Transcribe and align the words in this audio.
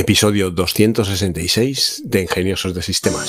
episodio 0.00 0.50
266 0.50 2.04
de 2.06 2.22
Ingeniosos 2.22 2.74
de 2.74 2.80
Sistemas. 2.80 3.28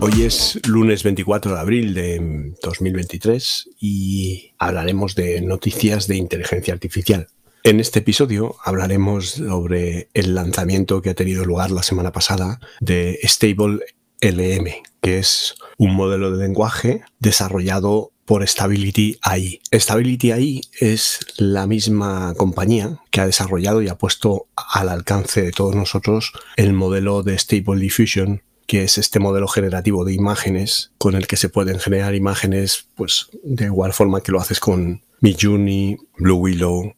Hoy 0.00 0.22
es 0.22 0.58
lunes 0.66 1.04
24 1.04 1.54
de 1.54 1.60
abril 1.60 1.94
de 1.94 2.52
2023 2.60 3.70
y 3.80 4.54
hablaremos 4.58 5.14
de 5.14 5.40
noticias 5.40 6.08
de 6.08 6.16
inteligencia 6.16 6.74
artificial. 6.74 7.28
En 7.66 7.80
este 7.80 8.00
episodio 8.00 8.56
hablaremos 8.62 9.30
sobre 9.30 10.10
el 10.12 10.34
lanzamiento 10.34 11.00
que 11.00 11.08
ha 11.08 11.14
tenido 11.14 11.46
lugar 11.46 11.70
la 11.70 11.82
semana 11.82 12.12
pasada 12.12 12.60
de 12.80 13.18
Stable 13.22 13.80
LM, 14.20 14.66
que 15.00 15.16
es 15.16 15.54
un 15.78 15.94
modelo 15.94 16.30
de 16.30 16.46
lenguaje 16.46 17.04
desarrollado 17.20 18.12
por 18.26 18.46
Stability 18.46 19.16
AI. 19.22 19.62
Stability 19.72 20.32
AI 20.32 20.60
es 20.78 21.20
la 21.38 21.66
misma 21.66 22.34
compañía 22.36 23.00
que 23.10 23.22
ha 23.22 23.26
desarrollado 23.26 23.80
y 23.80 23.88
ha 23.88 23.96
puesto 23.96 24.46
al 24.56 24.90
alcance 24.90 25.40
de 25.40 25.50
todos 25.50 25.74
nosotros 25.74 26.34
el 26.56 26.74
modelo 26.74 27.22
de 27.22 27.38
Stable 27.38 27.80
Diffusion 27.80 28.42
que 28.66 28.82
es 28.82 28.98
este 28.98 29.20
modelo 29.20 29.48
generativo 29.48 30.04
de 30.04 30.12
imágenes 30.12 30.92
con 30.98 31.14
el 31.14 31.26
que 31.26 31.38
se 31.38 31.48
pueden 31.48 31.78
generar 31.78 32.14
imágenes 32.14 32.88
pues 32.94 33.28
de 33.42 33.64
igual 33.64 33.94
forma 33.94 34.20
que 34.20 34.32
lo 34.32 34.40
haces 34.40 34.60
con 34.60 35.02
Midjourney, 35.20 35.96
Blue 36.18 36.36
Willow, 36.36 36.94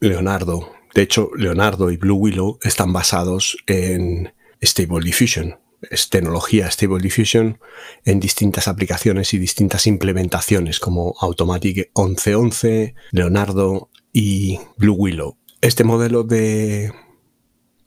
Leonardo. 0.00 0.72
De 0.94 1.02
hecho, 1.02 1.30
Leonardo 1.36 1.90
y 1.90 1.98
Blue 1.98 2.16
Willow 2.16 2.58
están 2.62 2.92
basados 2.92 3.58
en 3.66 4.32
Stable 4.62 5.04
Diffusion. 5.04 5.60
Es 5.90 6.08
tecnología 6.08 6.70
Stable 6.70 7.00
Diffusion 7.00 7.58
en 8.04 8.18
distintas 8.18 8.66
aplicaciones 8.66 9.34
y 9.34 9.38
distintas 9.38 9.86
implementaciones 9.86 10.80
como 10.80 11.14
Automatic 11.20 11.90
1111, 11.94 12.94
Leonardo 13.12 13.90
y 14.12 14.58
Blue 14.78 14.96
Willow. 14.96 15.36
Este 15.60 15.84
modelo 15.84 16.24
de 16.24 16.92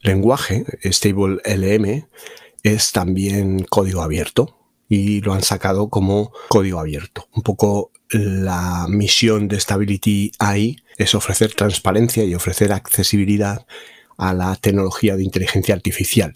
lenguaje, 0.01 0.65
Stable 0.83 1.41
LM, 1.45 2.07
es 2.61 2.91
también 2.91 3.65
código 3.67 4.01
abierto 4.01 4.59
y 4.87 5.21
lo 5.21 5.33
han 5.33 5.41
sacado 5.41 5.89
como 5.89 6.31
código 6.49 6.79
abierto. 6.79 7.27
Un 7.33 7.41
poco 7.41 7.91
la 8.09 8.85
misión 8.87 9.47
de 9.47 9.59
Stability 9.59 10.31
AI 10.37 10.77
es 10.97 11.15
ofrecer 11.15 11.53
transparencia 11.53 12.23
y 12.23 12.35
ofrecer 12.35 12.71
accesibilidad 12.71 13.65
a 14.17 14.33
la 14.33 14.55
tecnología 14.55 15.15
de 15.15 15.23
inteligencia 15.23 15.75
artificial. 15.75 16.33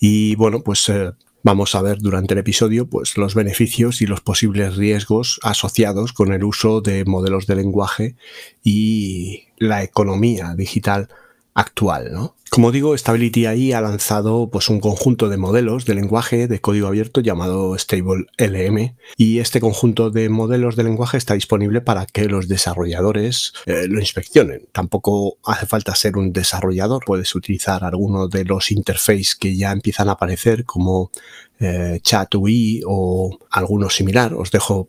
Y 0.00 0.34
bueno, 0.36 0.62
pues 0.62 0.88
eh, 0.88 1.12
vamos 1.42 1.74
a 1.74 1.82
ver 1.82 1.98
durante 1.98 2.34
el 2.34 2.40
episodio 2.40 2.88
pues, 2.88 3.16
los 3.16 3.34
beneficios 3.34 4.02
y 4.02 4.06
los 4.06 4.20
posibles 4.20 4.76
riesgos 4.76 5.38
asociados 5.42 6.12
con 6.12 6.32
el 6.32 6.42
uso 6.42 6.80
de 6.80 7.04
modelos 7.04 7.46
de 7.46 7.56
lenguaje 7.56 8.16
y 8.62 9.44
la 9.58 9.82
economía 9.82 10.54
digital 10.56 11.08
actual, 11.54 12.12
¿no? 12.12 12.34
Como 12.54 12.70
digo, 12.70 12.96
Stability 12.96 13.46
AI 13.46 13.72
ha 13.72 13.80
lanzado 13.80 14.48
pues, 14.48 14.68
un 14.68 14.78
conjunto 14.78 15.28
de 15.28 15.36
modelos 15.36 15.86
de 15.86 15.96
lenguaje 15.96 16.46
de 16.46 16.60
código 16.60 16.86
abierto 16.86 17.20
llamado 17.20 17.76
Stable 17.76 18.26
LM 18.38 18.94
y 19.16 19.40
este 19.40 19.60
conjunto 19.60 20.10
de 20.10 20.28
modelos 20.28 20.76
de 20.76 20.84
lenguaje 20.84 21.16
está 21.16 21.34
disponible 21.34 21.80
para 21.80 22.06
que 22.06 22.26
los 22.26 22.46
desarrolladores 22.46 23.54
eh, 23.66 23.88
lo 23.88 23.98
inspeccionen. 23.98 24.68
Tampoco 24.70 25.38
hace 25.44 25.66
falta 25.66 25.96
ser 25.96 26.16
un 26.16 26.32
desarrollador, 26.32 27.02
puedes 27.04 27.34
utilizar 27.34 27.82
alguno 27.82 28.28
de 28.28 28.44
los 28.44 28.70
interfaces 28.70 29.34
que 29.34 29.56
ya 29.56 29.72
empiezan 29.72 30.08
a 30.08 30.12
aparecer 30.12 30.64
como 30.64 31.10
eh, 31.60 32.00
ChatUI 32.02 32.82
o 32.86 33.38
alguno 33.50 33.88
similar. 33.90 34.34
Os 34.34 34.50
dejo 34.50 34.88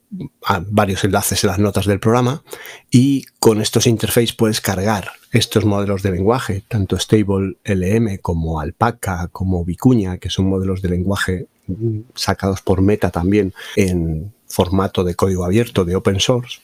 varios 0.70 1.04
enlaces 1.04 1.44
en 1.44 1.50
las 1.50 1.60
notas 1.60 1.86
del 1.86 2.00
programa 2.00 2.44
y 2.92 3.26
con 3.40 3.62
estos 3.62 3.88
interfaces 3.88 4.34
puedes 4.34 4.62
cargar 4.62 5.12
estos 5.32 5.66
modelos 5.66 6.02
de 6.02 6.12
lenguaje, 6.12 6.64
tanto 6.68 6.98
Stable 6.98 7.58
LM 7.66 8.18
como 8.22 8.60
Alpaca, 8.60 9.28
como 9.32 9.66
Vicuña, 9.66 10.18
que 10.18 10.30
son 10.30 10.48
modelos 10.48 10.82
de 10.82 10.90
lenguaje 10.90 11.48
sacados 12.14 12.62
por 12.62 12.82
Meta 12.82 13.10
también 13.12 13.54
en 13.76 14.34
formato 14.48 15.04
de 15.04 15.16
código 15.16 15.44
abierto 15.44 15.84
de 15.84 15.96
open 15.96 16.20
source 16.20 16.60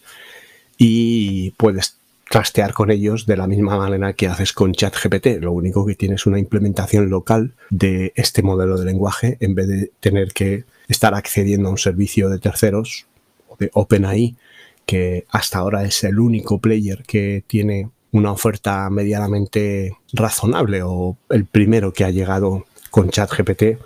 y 0.77 1.51
puedes 1.51 2.00
trastear 2.31 2.73
con 2.73 2.89
ellos 2.91 3.25
de 3.25 3.35
la 3.35 3.45
misma 3.45 3.77
manera 3.77 4.13
que 4.13 4.27
haces 4.27 4.53
con 4.53 4.71
ChatGPT. 4.71 5.41
Lo 5.41 5.51
único 5.51 5.85
que 5.85 5.95
tienes 5.95 6.25
una 6.25 6.39
implementación 6.39 7.09
local 7.09 7.53
de 7.69 8.13
este 8.15 8.41
modelo 8.41 8.77
de 8.77 8.85
lenguaje 8.85 9.37
en 9.41 9.53
vez 9.53 9.67
de 9.67 9.91
tener 9.99 10.31
que 10.31 10.63
estar 10.87 11.13
accediendo 11.13 11.67
a 11.67 11.71
un 11.71 11.77
servicio 11.77 12.29
de 12.29 12.39
terceros 12.39 13.05
o 13.49 13.57
de 13.59 13.69
OpenAI, 13.73 14.37
que 14.85 15.25
hasta 15.29 15.59
ahora 15.59 15.83
es 15.83 16.05
el 16.05 16.19
único 16.19 16.59
player 16.59 17.03
que 17.03 17.43
tiene 17.45 17.89
una 18.13 18.31
oferta 18.31 18.89
medianamente 18.89 19.97
razonable 20.13 20.83
o 20.83 21.17
el 21.29 21.45
primero 21.45 21.91
que 21.91 22.05
ha 22.05 22.11
llegado 22.11 22.65
con 22.89 23.09
ChatGPT 23.09 23.77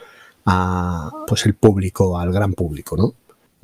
a 0.46 1.12
pues 1.28 1.48
el 1.48 1.56
público, 1.56 2.20
al 2.20 2.32
gran 2.32 2.54
público, 2.54 2.96
¿no? 2.96 3.16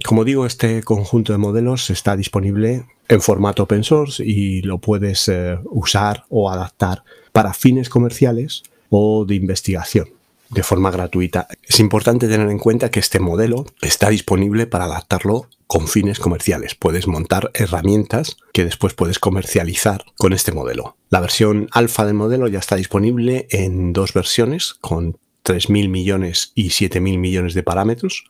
Como 0.04 0.26
digo, 0.26 0.46
este 0.46 0.84
conjunto 0.84 1.32
de 1.32 1.38
modelos 1.38 1.90
está 1.90 2.16
disponible 2.16 2.86
en 3.08 3.22
formato 3.22 3.64
open 3.64 3.84
source 3.84 4.24
y 4.26 4.62
lo 4.62 4.80
puedes 4.80 5.28
eh, 5.28 5.58
usar 5.66 6.26
o 6.30 6.50
adaptar 6.50 7.04
para 7.32 7.54
fines 7.54 7.90
comerciales 7.90 8.64
o 8.90 9.26
de 9.26 9.36
investigación 9.36 10.10
de 10.52 10.64
forma 10.64 10.92
gratuita. 10.92 11.48
Es 11.64 11.80
importante 11.80 12.28
tener 12.28 12.50
en 12.50 12.60
cuenta 12.60 12.92
que 12.92 13.00
este 13.00 13.20
modelo 13.20 13.66
está 13.82 14.10
disponible 14.10 14.68
para 14.68 14.86
adaptarlo 14.86 15.48
con 15.66 15.88
fines 15.88 16.20
comerciales. 16.20 16.76
Puedes 16.76 17.08
montar 17.08 17.52
herramientas 17.54 18.36
que 18.54 18.66
después 18.66 18.94
puedes 18.94 19.20
comercializar 19.20 20.04
con 20.18 20.34
este 20.34 20.52
modelo. 20.52 20.98
La 21.10 21.22
versión 21.22 21.70
alfa 21.72 22.06
del 22.06 22.16
modelo 22.16 22.48
ya 22.48 22.60
está 22.60 22.76
disponible 22.76 23.48
en 23.50 23.94
dos 23.94 24.14
versiones 24.14 24.74
con 24.82 25.18
3.000 25.46 25.88
millones 25.88 26.52
y 26.54 26.70
7.000 26.70 27.18
millones 27.18 27.54
de 27.54 27.64
parámetros. 27.64 28.26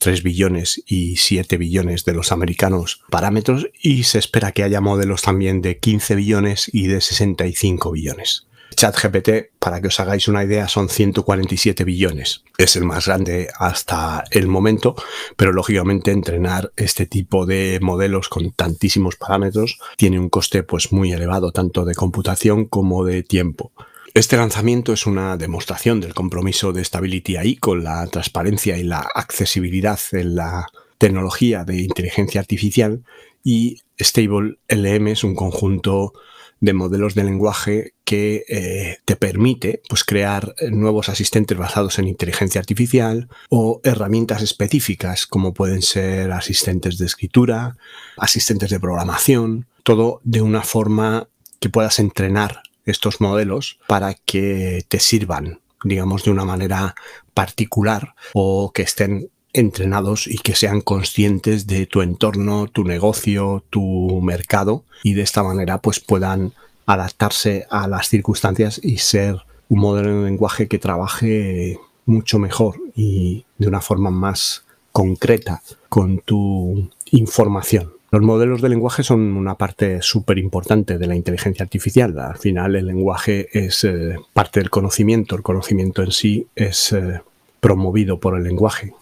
3 0.00 0.22
billones 0.22 0.82
y 0.86 1.16
7 1.16 1.58
billones 1.58 2.04
de 2.04 2.14
los 2.14 2.32
americanos 2.32 3.02
parámetros 3.10 3.68
y 3.80 4.04
se 4.04 4.18
espera 4.18 4.52
que 4.52 4.62
haya 4.62 4.80
modelos 4.80 5.20
también 5.22 5.60
de 5.60 5.78
15 5.78 6.14
billones 6.14 6.70
y 6.72 6.86
de 6.86 7.02
65 7.02 7.92
billones. 7.92 8.46
ChatGPT, 8.74 9.58
para 9.58 9.82
que 9.82 9.88
os 9.88 10.00
hagáis 10.00 10.26
una 10.26 10.42
idea, 10.42 10.68
son 10.68 10.88
147 10.88 11.84
billones. 11.84 12.44
Es 12.56 12.76
el 12.76 12.84
más 12.84 13.06
grande 13.06 13.48
hasta 13.58 14.24
el 14.30 14.46
momento, 14.46 14.94
pero 15.36 15.52
lógicamente 15.52 16.12
entrenar 16.12 16.72
este 16.76 17.04
tipo 17.04 17.44
de 17.44 17.78
modelos 17.82 18.30
con 18.30 18.52
tantísimos 18.52 19.16
parámetros 19.16 19.78
tiene 19.96 20.18
un 20.18 20.30
coste 20.30 20.62
pues 20.62 20.92
muy 20.92 21.12
elevado, 21.12 21.52
tanto 21.52 21.84
de 21.84 21.94
computación 21.94 22.64
como 22.64 23.04
de 23.04 23.22
tiempo. 23.22 23.72
Este 24.12 24.36
lanzamiento 24.36 24.92
es 24.92 25.06
una 25.06 25.36
demostración 25.36 26.00
del 26.00 26.14
compromiso 26.14 26.72
de 26.72 26.84
Stability 26.84 27.36
AI 27.36 27.56
con 27.56 27.84
la 27.84 28.04
transparencia 28.08 28.76
y 28.76 28.82
la 28.82 29.06
accesibilidad 29.14 30.00
en 30.10 30.34
la 30.34 30.66
tecnología 30.98 31.64
de 31.64 31.82
inteligencia 31.82 32.40
artificial 32.40 33.04
y 33.44 33.82
Stable 34.00 34.58
LM 34.68 35.08
es 35.08 35.22
un 35.22 35.36
conjunto 35.36 36.12
de 36.58 36.72
modelos 36.72 37.14
de 37.14 37.22
lenguaje 37.22 37.94
que 38.04 38.44
eh, 38.48 38.98
te 39.04 39.14
permite 39.14 39.80
pues, 39.88 40.02
crear 40.02 40.56
nuevos 40.70 41.08
asistentes 41.08 41.56
basados 41.56 42.00
en 42.00 42.08
inteligencia 42.08 42.60
artificial 42.60 43.28
o 43.48 43.80
herramientas 43.84 44.42
específicas 44.42 45.28
como 45.28 45.54
pueden 45.54 45.82
ser 45.82 46.32
asistentes 46.32 46.98
de 46.98 47.06
escritura, 47.06 47.76
asistentes 48.16 48.70
de 48.70 48.80
programación, 48.80 49.66
todo 49.84 50.20
de 50.24 50.42
una 50.42 50.62
forma 50.62 51.28
que 51.60 51.70
puedas 51.70 52.00
entrenar 52.00 52.62
estos 52.86 53.20
modelos 53.20 53.78
para 53.86 54.14
que 54.14 54.84
te 54.88 55.00
sirvan, 55.00 55.60
digamos, 55.84 56.24
de 56.24 56.30
una 56.30 56.44
manera 56.44 56.94
particular 57.34 58.14
o 58.34 58.72
que 58.72 58.82
estén 58.82 59.30
entrenados 59.52 60.26
y 60.26 60.38
que 60.38 60.54
sean 60.54 60.80
conscientes 60.80 61.66
de 61.66 61.86
tu 61.86 62.02
entorno, 62.02 62.68
tu 62.68 62.84
negocio, 62.84 63.64
tu 63.70 64.20
mercado 64.22 64.84
y 65.02 65.14
de 65.14 65.22
esta 65.22 65.42
manera 65.42 65.78
pues 65.78 66.00
puedan 66.00 66.52
adaptarse 66.86 67.66
a 67.70 67.88
las 67.88 68.08
circunstancias 68.08 68.80
y 68.82 68.98
ser 68.98 69.42
un 69.68 69.80
modelo 69.80 70.20
de 70.20 70.30
lenguaje 70.30 70.68
que 70.68 70.78
trabaje 70.78 71.78
mucho 72.06 72.38
mejor 72.38 72.76
y 72.94 73.44
de 73.58 73.68
una 73.68 73.80
forma 73.80 74.10
más 74.10 74.64
concreta 74.92 75.62
con 75.88 76.18
tu 76.18 76.90
información. 77.12 77.92
Los 78.12 78.22
modelos 78.22 78.60
de 78.60 78.68
lenguaje 78.68 79.04
son 79.04 79.20
una 79.36 79.54
parte 79.54 80.02
súper 80.02 80.38
importante 80.38 80.98
de 80.98 81.06
la 81.06 81.14
inteligencia 81.14 81.62
artificial. 81.62 82.18
Al 82.18 82.38
final 82.38 82.74
el 82.74 82.86
lenguaje 82.86 83.48
es 83.52 83.84
eh, 83.84 84.16
parte 84.32 84.58
del 84.58 84.70
conocimiento, 84.70 85.36
el 85.36 85.42
conocimiento 85.42 86.02
en 86.02 86.10
sí 86.10 86.48
es 86.56 86.92
eh, 86.92 87.20
promovido 87.60 88.18
por 88.18 88.36
el 88.36 88.42
lenguaje 88.42 88.94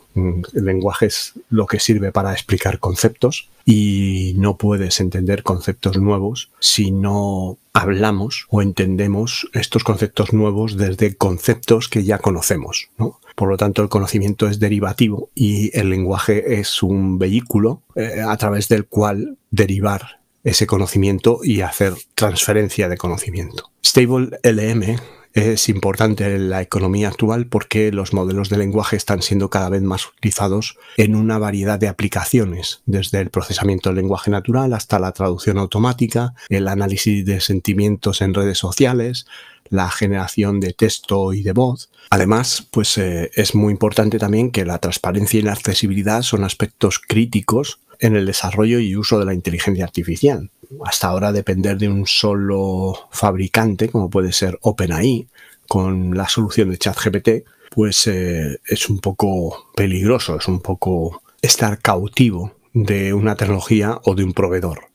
el 0.54 0.64
lenguaje 0.64 1.06
es 1.06 1.34
lo 1.50 1.66
que 1.66 1.80
sirve 1.80 2.12
para 2.12 2.32
explicar 2.32 2.78
conceptos 2.78 3.48
y 3.64 4.34
no 4.36 4.56
puedes 4.56 5.00
entender 5.00 5.42
conceptos 5.42 5.98
nuevos 5.98 6.50
si 6.58 6.90
no 6.90 7.58
hablamos 7.72 8.46
o 8.48 8.62
entendemos 8.62 9.48
estos 9.52 9.84
conceptos 9.84 10.32
nuevos 10.32 10.76
desde 10.76 11.14
conceptos 11.14 11.88
que 11.88 12.04
ya 12.04 12.18
conocemos. 12.18 12.88
Por 13.34 13.48
lo 13.48 13.56
tanto, 13.56 13.82
el 13.82 13.88
conocimiento 13.88 14.48
es 14.48 14.58
derivativo 14.58 15.30
y 15.34 15.76
el 15.78 15.90
lenguaje 15.90 16.60
es 16.60 16.82
un 16.82 17.18
vehículo 17.18 17.82
eh, 17.94 18.22
a 18.26 18.36
través 18.36 18.68
del 18.68 18.86
cual 18.86 19.36
derivar 19.50 20.18
ese 20.44 20.66
conocimiento 20.66 21.40
y 21.42 21.60
hacer 21.60 21.94
transferencia 22.14 22.88
de 22.88 22.96
conocimiento. 22.96 23.70
Stable 23.84 24.38
LM 24.42 24.98
es 25.34 25.68
importante 25.68 26.34
en 26.34 26.50
la 26.50 26.62
economía 26.62 27.08
actual 27.08 27.46
porque 27.46 27.92
los 27.92 28.12
modelos 28.12 28.48
de 28.48 28.58
lenguaje 28.58 28.96
están 28.96 29.22
siendo 29.22 29.50
cada 29.50 29.68
vez 29.68 29.82
más 29.82 30.06
utilizados 30.06 30.76
en 30.96 31.14
una 31.14 31.38
variedad 31.38 31.78
de 31.78 31.88
aplicaciones, 31.88 32.82
desde 32.86 33.20
el 33.20 33.30
procesamiento 33.30 33.88
del 33.88 33.96
lenguaje 33.96 34.30
natural 34.30 34.72
hasta 34.72 34.98
la 34.98 35.12
traducción 35.12 35.58
automática, 35.58 36.34
el 36.48 36.68
análisis 36.68 37.24
de 37.24 37.40
sentimientos 37.40 38.20
en 38.22 38.34
redes 38.34 38.58
sociales, 38.58 39.26
la 39.70 39.90
generación 39.90 40.60
de 40.60 40.72
texto 40.72 41.32
y 41.32 41.42
de 41.42 41.52
voz. 41.52 41.90
Además, 42.10 42.66
pues 42.70 42.96
eh, 42.98 43.30
es 43.34 43.54
muy 43.54 43.72
importante 43.72 44.18
también 44.18 44.50
que 44.50 44.64
la 44.64 44.78
transparencia 44.78 45.38
y 45.38 45.42
la 45.42 45.52
accesibilidad 45.52 46.22
son 46.22 46.44
aspectos 46.44 46.98
críticos 46.98 47.80
en 47.98 48.16
el 48.16 48.26
desarrollo 48.26 48.78
y 48.78 48.96
uso 48.96 49.18
de 49.18 49.24
la 49.24 49.34
inteligencia 49.34 49.84
artificial. 49.84 50.50
Hasta 50.84 51.08
ahora 51.08 51.32
depender 51.32 51.78
de 51.78 51.88
un 51.88 52.06
solo 52.06 53.08
fabricante, 53.10 53.88
como 53.88 54.10
puede 54.10 54.32
ser 54.32 54.58
OpenAI, 54.62 55.28
con 55.66 56.16
la 56.16 56.28
solución 56.28 56.70
de 56.70 56.78
ChatGPT, 56.78 57.28
pues 57.70 58.06
eh, 58.06 58.60
es 58.66 58.88
un 58.88 58.98
poco 58.98 59.70
peligroso, 59.76 60.36
es 60.38 60.48
un 60.48 60.60
poco 60.60 61.22
estar 61.42 61.78
cautivo 61.80 62.54
de 62.72 63.12
una 63.12 63.36
tecnología 63.36 63.98
o 64.04 64.14
de 64.14 64.24
un 64.24 64.32
proveedor. 64.32 64.87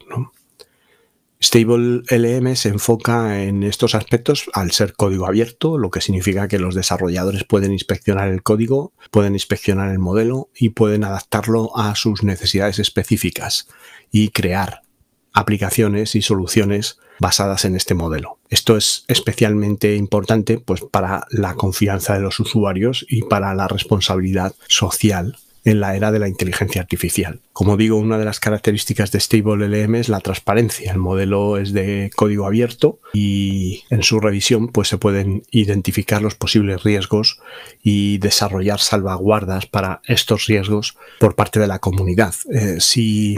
Stable 1.44 2.04
LM 2.10 2.56
se 2.56 2.69
enfoca 2.69 3.44
en 3.44 3.63
estos 3.63 3.95
aspectos 3.95 4.45
al 4.54 4.72
ser 4.72 4.94
código 4.94 5.28
abierto, 5.28 5.78
lo 5.78 5.90
que 5.90 6.00
significa 6.00 6.48
que 6.48 6.57
los 6.57 6.74
desarrolladores 6.74 7.44
pueden 7.44 7.74
inspeccionar 7.74 8.30
el 8.30 8.44
código, 8.44 8.94
pueden 9.12 9.34
inspeccionar 9.34 9.92
el 9.92 10.00
modelo 10.00 10.50
y 10.56 10.69
pueden 10.69 11.04
adaptarlo 11.04 11.78
a 11.78 11.95
sus 11.95 12.24
necesidades 12.24 12.80
específicas 12.80 13.68
y 14.10 14.30
crear 14.30 14.84
aplicaciones 15.34 16.16
y 16.16 16.22
soluciones 16.22 16.98
basadas 17.19 17.66
en 17.66 17.75
este 17.75 17.94
modelo. 17.94 18.40
Esto 18.50 18.78
es 18.78 19.04
especialmente 19.10 19.95
importante 19.95 20.60
pues, 20.60 20.80
para 20.80 21.28
la 21.30 21.56
confianza 21.56 22.13
de 22.13 22.22
los 22.22 22.40
usuarios 22.40 23.06
y 23.10 23.24
para 23.24 23.54
la 23.54 23.68
responsabilidad 23.68 24.56
social 24.69 25.36
en 25.65 25.80
la 25.80 25.95
era 25.95 26.12
de 26.12 26.19
la 26.19 26.27
inteligencia 26.27 26.81
artificial. 26.81 27.39
Como 27.54 27.77
digo, 27.77 27.98
una 27.98 28.18
de 28.18 28.25
las 28.25 28.39
características 28.39 29.12
de 29.12 29.19
Stable 29.19 29.68
LM 29.68 29.95
es 29.95 30.10
la 30.10 30.19
transparencia. 30.19 30.92
El 30.92 31.00
modelo 31.00 31.57
es 31.57 31.74
de 31.74 32.12
código 32.15 32.45
abierto 32.45 33.00
y 33.13 33.83
en 33.89 34.04
su 34.04 34.19
revisión 34.19 34.68
pues, 34.68 34.88
se 34.88 34.98
pueden 34.98 35.44
identificar 35.51 36.21
los 36.21 36.36
posibles 36.36 36.83
riesgos 36.83 37.39
y 37.81 38.18
desarrollar 38.18 38.80
salvaguardas 38.80 39.65
para 39.65 40.01
estos 40.06 40.48
riesgos 40.48 40.98
por 41.19 41.36
parte 41.36 41.60
de 41.60 41.68
la 41.68 41.80
comunidad. 41.80 42.33
Eh, 42.51 42.77
si 42.80 43.38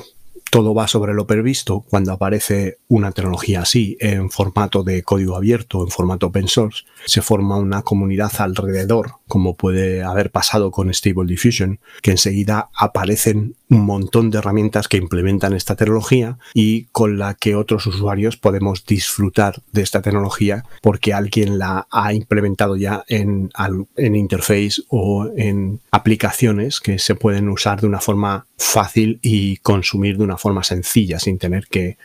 todo 0.55 0.73
va 0.73 0.87
sobre 0.87 1.13
lo 1.13 1.27
previsto 1.27 1.81
cuando 1.81 2.13
aparece 2.13 2.77
una 2.87 3.11
tecnología 3.11 3.63
así 3.63 3.97
en 3.99 4.29
formato 4.29 4.83
de 4.83 5.03
código 5.03 5.35
abierto, 5.35 5.83
en 5.83 5.89
formato 5.89 6.27
open 6.27 6.47
source, 6.47 6.85
se 7.05 7.21
forma 7.21 7.57
una 7.57 7.81
comunidad 7.81 8.31
alrededor, 8.37 9.15
como 9.27 9.55
puede 9.55 10.01
haber 10.01 10.31
pasado 10.31 10.71
con 10.71 10.93
Stable 10.93 11.27
Diffusion, 11.27 11.81
que 12.01 12.11
enseguida 12.11 12.69
aparecen 12.73 13.57
un 13.69 13.81
montón 13.81 14.31
de 14.31 14.37
herramientas 14.37 14.87
que 14.87 14.95
implementan 14.95 15.53
esta 15.53 15.75
tecnología 15.75 16.37
y 16.53 16.85
con 16.85 17.17
la 17.17 17.33
que 17.33 17.55
otros 17.55 17.85
usuarios 17.87 18.37
podemos 18.37 18.85
disfrutar 18.85 19.61
de 19.73 19.81
esta 19.81 20.01
tecnología 20.01 20.63
porque 20.81 21.13
alguien 21.13 21.57
la 21.57 21.87
ha 21.91 22.13
implementado 22.13 22.77
ya 22.77 23.03
en, 23.09 23.49
en 23.97 24.15
interface 24.15 24.83
o 24.87 25.29
en 25.35 25.81
aplicaciones 25.91 26.79
que 26.79 26.97
se 26.99 27.15
pueden 27.15 27.49
usar 27.49 27.81
de 27.81 27.87
una 27.87 27.99
forma 27.99 28.45
fácil 28.57 29.19
y 29.21 29.57
consumir 29.57 30.17
de 30.17 30.23
una 30.23 30.37
forma 30.37 30.63
sencilla 30.63 31.19
sin 31.19 31.37
tener 31.37 31.67
que 31.67 31.97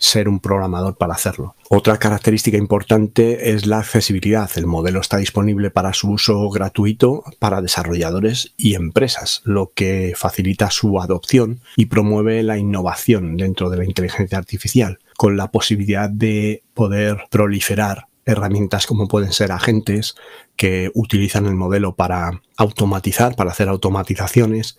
ser 0.00 0.28
un 0.28 0.40
programador 0.40 0.96
para 0.96 1.14
hacerlo. 1.14 1.54
Otra 1.68 1.98
característica 1.98 2.56
importante 2.56 3.50
es 3.50 3.66
la 3.66 3.78
accesibilidad. 3.78 4.50
El 4.56 4.66
modelo 4.66 5.00
está 5.00 5.16
disponible 5.16 5.70
para 5.70 5.92
su 5.92 6.10
uso 6.10 6.48
gratuito 6.50 7.24
para 7.38 7.60
desarrolladores 7.60 8.54
y 8.56 8.74
empresas, 8.74 9.42
lo 9.44 9.72
que 9.74 10.12
facilita 10.16 10.70
su 10.70 11.00
adopción 11.00 11.60
y 11.76 11.86
promueve 11.86 12.42
la 12.42 12.58
innovación 12.58 13.36
dentro 13.36 13.70
de 13.70 13.78
la 13.78 13.84
inteligencia 13.84 14.38
artificial, 14.38 14.98
con 15.16 15.36
la 15.36 15.50
posibilidad 15.50 16.08
de 16.08 16.62
poder 16.74 17.24
proliferar 17.30 18.06
herramientas 18.24 18.86
como 18.86 19.08
pueden 19.08 19.32
ser 19.32 19.52
agentes 19.52 20.14
que 20.54 20.90
utilizan 20.94 21.46
el 21.46 21.54
modelo 21.54 21.94
para 21.94 22.42
automatizar, 22.56 23.34
para 23.34 23.52
hacer 23.52 23.68
automatizaciones 23.68 24.78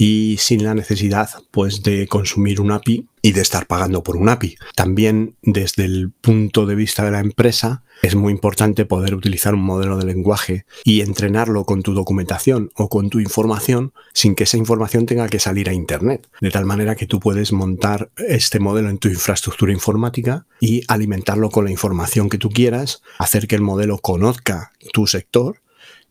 y 0.00 0.38
sin 0.38 0.64
la 0.64 0.74
necesidad 0.74 1.28
pues 1.50 1.82
de 1.82 2.08
consumir 2.08 2.62
un 2.62 2.72
API 2.72 3.06
y 3.20 3.32
de 3.32 3.42
estar 3.42 3.66
pagando 3.66 4.02
por 4.02 4.16
un 4.16 4.30
API. 4.30 4.56
También 4.74 5.36
desde 5.42 5.84
el 5.84 6.10
punto 6.10 6.64
de 6.64 6.74
vista 6.74 7.04
de 7.04 7.10
la 7.10 7.20
empresa 7.20 7.82
es 8.00 8.14
muy 8.14 8.32
importante 8.32 8.86
poder 8.86 9.14
utilizar 9.14 9.52
un 9.52 9.60
modelo 9.60 9.98
de 9.98 10.06
lenguaje 10.06 10.64
y 10.84 11.02
entrenarlo 11.02 11.66
con 11.66 11.82
tu 11.82 11.92
documentación 11.92 12.70
o 12.76 12.88
con 12.88 13.10
tu 13.10 13.20
información 13.20 13.92
sin 14.14 14.34
que 14.34 14.44
esa 14.44 14.56
información 14.56 15.04
tenga 15.04 15.28
que 15.28 15.38
salir 15.38 15.68
a 15.68 15.74
internet, 15.74 16.26
de 16.40 16.50
tal 16.50 16.64
manera 16.64 16.96
que 16.96 17.06
tú 17.06 17.20
puedes 17.20 17.52
montar 17.52 18.10
este 18.16 18.58
modelo 18.58 18.88
en 18.88 18.96
tu 18.96 19.08
infraestructura 19.08 19.70
informática 19.70 20.46
y 20.60 20.80
alimentarlo 20.88 21.50
con 21.50 21.66
la 21.66 21.72
información 21.72 22.30
que 22.30 22.38
tú 22.38 22.48
quieras, 22.48 23.02
hacer 23.18 23.46
que 23.46 23.56
el 23.56 23.60
modelo 23.60 23.98
conozca 23.98 24.72
tu 24.94 25.06
sector 25.06 25.60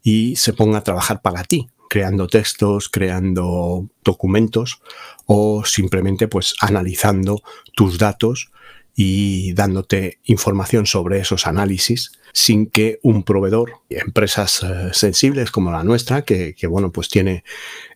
y 0.04 0.36
se 0.36 0.54
ponga 0.54 0.78
a 0.78 0.84
trabajar 0.84 1.24
para 1.24 1.44
ti 1.44 1.70
creando 1.90 2.28
textos, 2.28 2.88
creando 2.88 3.90
documentos 4.04 4.82
o 5.26 5.66
simplemente 5.66 6.30
pues 6.30 6.56
analizando 6.62 7.42
tus 7.76 7.98
datos 7.98 8.52
y 8.96 9.54
dándote 9.54 10.20
información 10.24 10.86
sobre 10.86 11.20
esos 11.20 11.48
análisis 11.48 12.12
sin 12.34 12.68
que 12.68 13.00
un 13.02 13.24
proveedor, 13.24 13.74
empresas 13.90 14.62
eh, 14.64 14.90
sensibles 14.94 15.52
como 15.52 15.72
la 15.72 15.84
nuestra, 15.84 16.22
que, 16.22 16.56
bueno, 16.70 16.92
pues 16.92 17.10
tiene 17.10 17.44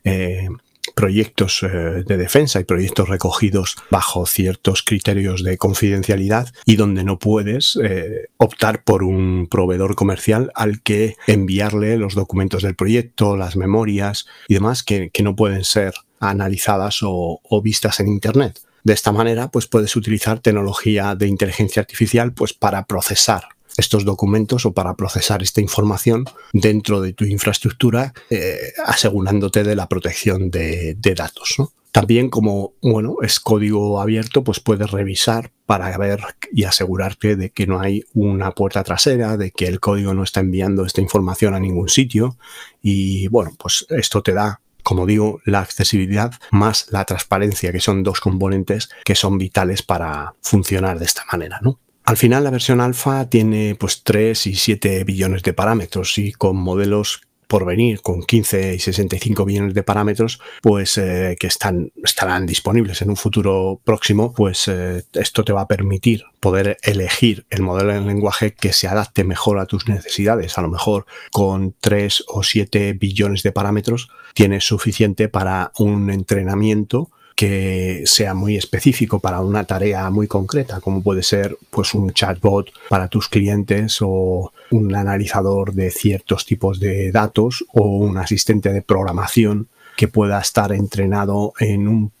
eh, 0.02 0.48
proyectos 0.94 1.62
eh, 1.62 2.04
de 2.06 2.16
defensa 2.16 2.60
y 2.60 2.64
proyectos 2.64 3.08
recogidos 3.08 3.76
bajo 3.90 4.26
ciertos 4.26 4.82
criterios 4.82 5.42
de 5.42 5.58
confidencialidad 5.58 6.48
y 6.64 6.76
donde 6.76 7.04
no 7.04 7.18
puedes 7.18 7.78
eh, 7.82 8.28
optar 8.36 8.84
por 8.84 9.02
un 9.02 9.48
proveedor 9.50 9.94
comercial 9.94 10.50
al 10.54 10.82
que 10.82 11.16
enviarle 11.26 11.96
los 11.96 12.14
documentos 12.14 12.62
del 12.62 12.76
proyecto, 12.76 13.36
las 13.36 13.56
memorias 13.56 14.26
y 14.48 14.54
demás 14.54 14.82
que, 14.82 15.10
no 15.24 15.36
pueden 15.36 15.64
ser 15.64 15.94
analizadas 16.20 16.98
o, 17.02 17.40
o 17.42 17.62
vistas 17.62 17.98
en 18.00 18.08
Internet. 18.08 18.60
De 18.82 18.92
esta 18.92 19.10
manera, 19.10 19.50
pues 19.50 19.66
puedes 19.66 19.96
utilizar 19.96 20.40
tecnología 20.40 21.14
de 21.14 21.28
inteligencia 21.28 21.80
artificial 21.80 22.34
pues 22.34 22.52
para 22.52 22.84
procesar 22.84 23.44
estos 23.76 24.04
documentos 24.04 24.66
o 24.66 24.72
para 24.72 24.94
procesar 24.94 25.42
esta 25.42 25.60
información 25.60 26.24
dentro 26.52 27.00
de 27.00 27.12
tu 27.12 27.24
infraestructura, 27.24 28.12
eh, 28.30 28.72
asegurándote 28.84 29.64
de 29.64 29.76
la 29.76 29.88
protección 29.88 30.50
de, 30.50 30.96
datos. 31.16 31.56
También 31.92 32.28
como 32.28 32.72
bueno, 32.82 33.18
es 33.22 33.38
código 33.38 34.00
abierto, 34.00 34.42
pues 34.42 34.58
puedes 34.58 34.90
revisar 34.90 35.52
para 35.64 35.96
ver 35.96 36.20
y 36.52 36.64
asegurarte 36.64 37.36
de 37.36 37.50
que 37.50 37.68
no 37.68 37.80
hay 37.80 38.02
una 38.14 38.50
puerta 38.50 38.82
trasera, 38.82 39.36
de 39.36 39.52
que 39.52 39.66
el 39.66 39.78
código 39.78 40.12
no 40.12 40.24
está 40.24 40.40
enviando 40.40 40.84
esta 40.84 41.00
información 41.00 41.54
a 41.54 41.60
ningún 41.60 41.88
sitio. 41.88 42.36
Y 42.82 43.28
bueno, 43.28 43.52
pues 43.56 43.86
esto 43.90 44.22
te 44.22 44.32
da 44.32 44.60
como 44.82 45.06
digo, 45.06 45.40
la 45.46 45.60
accesibilidad 45.60 46.34
más 46.50 46.88
la 46.90 47.06
transparencia, 47.06 47.72
que 47.72 47.80
son 47.80 48.02
dos 48.02 48.20
componentes 48.20 48.90
que 49.04 49.14
son 49.14 49.38
vitales 49.38 49.82
para 49.82 50.34
funcionar 50.42 50.98
de 50.98 51.06
esta 51.06 51.24
manera, 51.32 51.58
¿no? 51.62 51.80
Al 52.04 52.18
final 52.18 52.44
la 52.44 52.50
versión 52.50 52.82
alfa 52.82 53.30
tiene 53.30 53.76
pues 53.76 54.02
3 54.02 54.46
y 54.46 54.54
7 54.54 55.04
billones 55.04 55.42
de 55.42 55.54
parámetros 55.54 56.18
y 56.18 56.32
con 56.32 56.56
modelos 56.56 57.22
por 57.46 57.64
venir 57.64 58.02
con 58.02 58.22
15 58.22 58.74
y 58.74 58.78
65 58.78 59.44
billones 59.44 59.74
de 59.74 59.82
parámetros, 59.82 60.40
pues 60.60 60.98
eh, 60.98 61.36
que 61.38 61.46
están, 61.46 61.92
estarán 62.02 62.46
disponibles 62.46 63.00
en 63.00 63.10
un 63.10 63.16
futuro 63.16 63.80
próximo, 63.84 64.32
pues 64.32 64.68
eh, 64.68 65.04
esto 65.14 65.44
te 65.44 65.52
va 65.52 65.62
a 65.62 65.68
permitir 65.68 66.24
poder 66.40 66.78
elegir 66.82 67.46
el 67.50 67.62
modelo 67.62 67.92
de 67.92 68.00
lenguaje 68.00 68.54
que 68.54 68.72
se 68.72 68.88
adapte 68.88 69.24
mejor 69.24 69.58
a 69.58 69.66
tus 69.66 69.88
necesidades. 69.88 70.58
A 70.58 70.62
lo 70.62 70.68
mejor 70.68 71.06
con 71.30 71.74
3 71.80 72.24
o 72.28 72.42
7 72.42 72.92
billones 72.94 73.42
de 73.42 73.52
parámetros 73.52 74.08
tienes 74.34 74.64
suficiente 74.64 75.28
para 75.28 75.72
un 75.78 76.10
entrenamiento 76.10 77.10
que 77.34 78.02
sea 78.06 78.34
muy 78.34 78.56
específico 78.56 79.18
para 79.18 79.40
una 79.40 79.64
tarea 79.64 80.08
muy 80.10 80.28
concreta, 80.28 80.80
como 80.80 81.02
puede 81.02 81.22
ser 81.22 81.56
pues 81.70 81.94
un 81.94 82.12
chatbot 82.12 82.70
para 82.88 83.08
tus 83.08 83.28
clientes 83.28 83.98
o 84.00 84.52
un 84.70 84.94
analizador 84.94 85.72
de 85.72 85.90
ciertos 85.90 86.46
tipos 86.46 86.78
de 86.80 87.10
datos 87.10 87.64
o 87.72 87.98
un 87.98 88.18
asistente 88.18 88.72
de 88.72 88.82
programación 88.82 89.68
que 89.96 90.08
pueda 90.08 90.40
estar 90.40 90.72
entrenado 90.72 91.52
en 91.58 91.88
un 91.88 92.12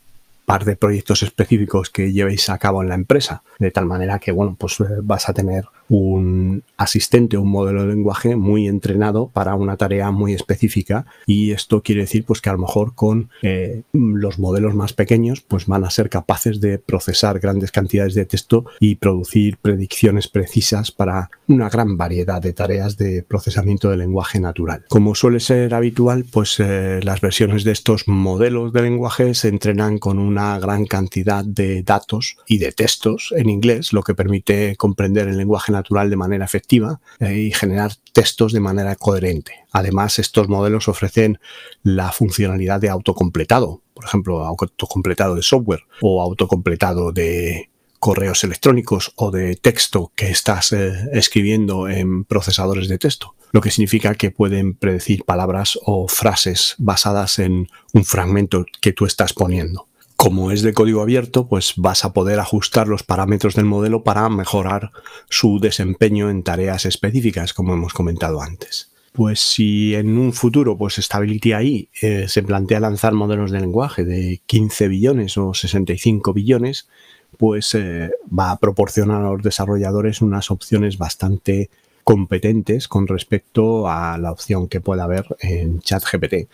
par 0.44 0.64
de 0.64 0.76
proyectos 0.76 1.22
específicos 1.22 1.90
que 1.90 2.12
llevéis 2.12 2.48
a 2.50 2.58
cabo 2.58 2.82
en 2.82 2.88
la 2.88 2.94
empresa, 2.94 3.42
de 3.58 3.70
tal 3.70 3.86
manera 3.86 4.18
que 4.18 4.32
bueno, 4.32 4.56
pues 4.58 4.78
eh, 4.80 4.84
vas 5.02 5.28
a 5.28 5.32
tener 5.32 5.64
un 5.88 6.62
asistente, 6.76 7.36
un 7.36 7.50
modelo 7.50 7.82
de 7.82 7.88
lenguaje 7.88 8.36
muy 8.36 8.68
entrenado 8.68 9.28
para 9.28 9.54
una 9.54 9.76
tarea 9.76 10.10
muy 10.10 10.32
específica 10.32 11.06
y 11.26 11.52
esto 11.52 11.82
quiere 11.82 12.02
decir 12.02 12.24
pues 12.24 12.40
que 12.40 12.50
a 12.50 12.54
lo 12.54 12.58
mejor 12.58 12.94
con 12.94 13.30
eh, 13.42 13.82
los 13.92 14.38
modelos 14.38 14.74
más 14.74 14.92
pequeños 14.92 15.40
pues 15.40 15.66
van 15.66 15.84
a 15.84 15.90
ser 15.90 16.08
capaces 16.08 16.60
de 16.60 16.78
procesar 16.78 17.38
grandes 17.38 17.70
cantidades 17.70 18.14
de 18.14 18.24
texto 18.24 18.64
y 18.80 18.96
producir 18.96 19.58
predicciones 19.58 20.28
precisas 20.28 20.90
para 20.90 21.30
una 21.48 21.68
gran 21.68 21.96
variedad 21.96 22.40
de 22.40 22.52
tareas 22.52 22.96
de 22.96 23.22
procesamiento 23.22 23.90
de 23.90 23.98
lenguaje 23.98 24.40
natural. 24.40 24.84
Como 24.88 25.14
suele 25.14 25.40
ser 25.40 25.74
habitual 25.74 26.24
pues 26.30 26.58
eh, 26.60 27.00
las 27.02 27.20
versiones 27.20 27.64
de 27.64 27.72
estos 27.72 28.08
modelos 28.08 28.72
de 28.72 28.82
lenguaje 28.82 29.34
se 29.34 29.48
entrenan 29.48 29.98
con 29.98 30.18
una 30.18 30.58
gran 30.58 30.86
cantidad 30.86 31.44
de 31.44 31.82
datos 31.82 32.36
y 32.46 32.58
de 32.58 32.72
textos 32.72 33.32
en 33.36 33.50
inglés 33.50 33.92
lo 33.92 34.02
que 34.02 34.14
permite 34.14 34.76
comprender 34.76 35.28
el 35.28 35.36
lenguaje 35.36 35.73
natural 35.74 36.08
de 36.08 36.16
manera 36.16 36.44
efectiva 36.44 37.00
eh, 37.20 37.34
y 37.34 37.52
generar 37.52 37.92
textos 38.12 38.52
de 38.52 38.60
manera 38.60 38.96
coherente. 38.96 39.66
Además, 39.72 40.18
estos 40.18 40.48
modelos 40.48 40.88
ofrecen 40.88 41.38
la 41.82 42.12
funcionalidad 42.12 42.80
de 42.80 42.88
autocompletado, 42.88 43.82
por 43.92 44.04
ejemplo, 44.04 44.44
autocompletado 44.44 45.34
de 45.34 45.42
software 45.42 45.82
o 46.00 46.22
autocompletado 46.22 47.12
de 47.12 47.70
correos 47.98 48.44
electrónicos 48.44 49.12
o 49.16 49.30
de 49.30 49.56
texto 49.56 50.12
que 50.14 50.30
estás 50.30 50.72
eh, 50.72 50.92
escribiendo 51.12 51.88
en 51.88 52.24
procesadores 52.24 52.88
de 52.88 52.98
texto, 52.98 53.34
lo 53.52 53.60
que 53.60 53.70
significa 53.70 54.14
que 54.14 54.30
pueden 54.30 54.74
predecir 54.74 55.24
palabras 55.24 55.78
o 55.84 56.06
frases 56.08 56.74
basadas 56.78 57.38
en 57.38 57.68
un 57.92 58.04
fragmento 58.04 58.66
que 58.80 58.92
tú 58.92 59.06
estás 59.06 59.32
poniendo 59.32 59.88
como 60.24 60.50
es 60.50 60.62
de 60.62 60.72
código 60.72 61.02
abierto, 61.02 61.48
pues 61.48 61.74
vas 61.76 62.04
a 62.06 62.14
poder 62.14 62.40
ajustar 62.40 62.88
los 62.88 63.02
parámetros 63.02 63.54
del 63.54 63.66
modelo 63.66 64.04
para 64.04 64.26
mejorar 64.30 64.90
su 65.28 65.58
desempeño 65.60 66.30
en 66.30 66.42
tareas 66.42 66.86
específicas, 66.86 67.52
como 67.52 67.74
hemos 67.74 67.92
comentado 67.92 68.40
antes. 68.40 68.90
Pues 69.12 69.40
si 69.40 69.94
en 69.94 70.16
un 70.16 70.32
futuro, 70.32 70.78
pues 70.78 70.94
Stability 70.94 71.52
AI 71.52 71.88
eh, 72.00 72.24
se 72.26 72.42
plantea 72.42 72.80
lanzar 72.80 73.12
modelos 73.12 73.50
de 73.50 73.60
lenguaje 73.60 74.04
de 74.04 74.40
15 74.46 74.88
billones 74.88 75.36
o 75.36 75.52
65 75.52 76.32
billones, 76.32 76.88
pues 77.36 77.74
eh, 77.74 78.10
va 78.26 78.50
a 78.50 78.58
proporcionar 78.58 79.22
a 79.22 79.30
los 79.30 79.42
desarrolladores 79.42 80.22
unas 80.22 80.50
opciones 80.50 80.96
bastante 80.96 81.68
competentes 82.02 82.88
con 82.88 83.06
respecto 83.06 83.88
a 83.88 84.16
la 84.16 84.32
opción 84.32 84.68
que 84.68 84.80
pueda 84.80 85.04
haber 85.04 85.26
en 85.40 85.80
ChatGPT. 85.80 86.48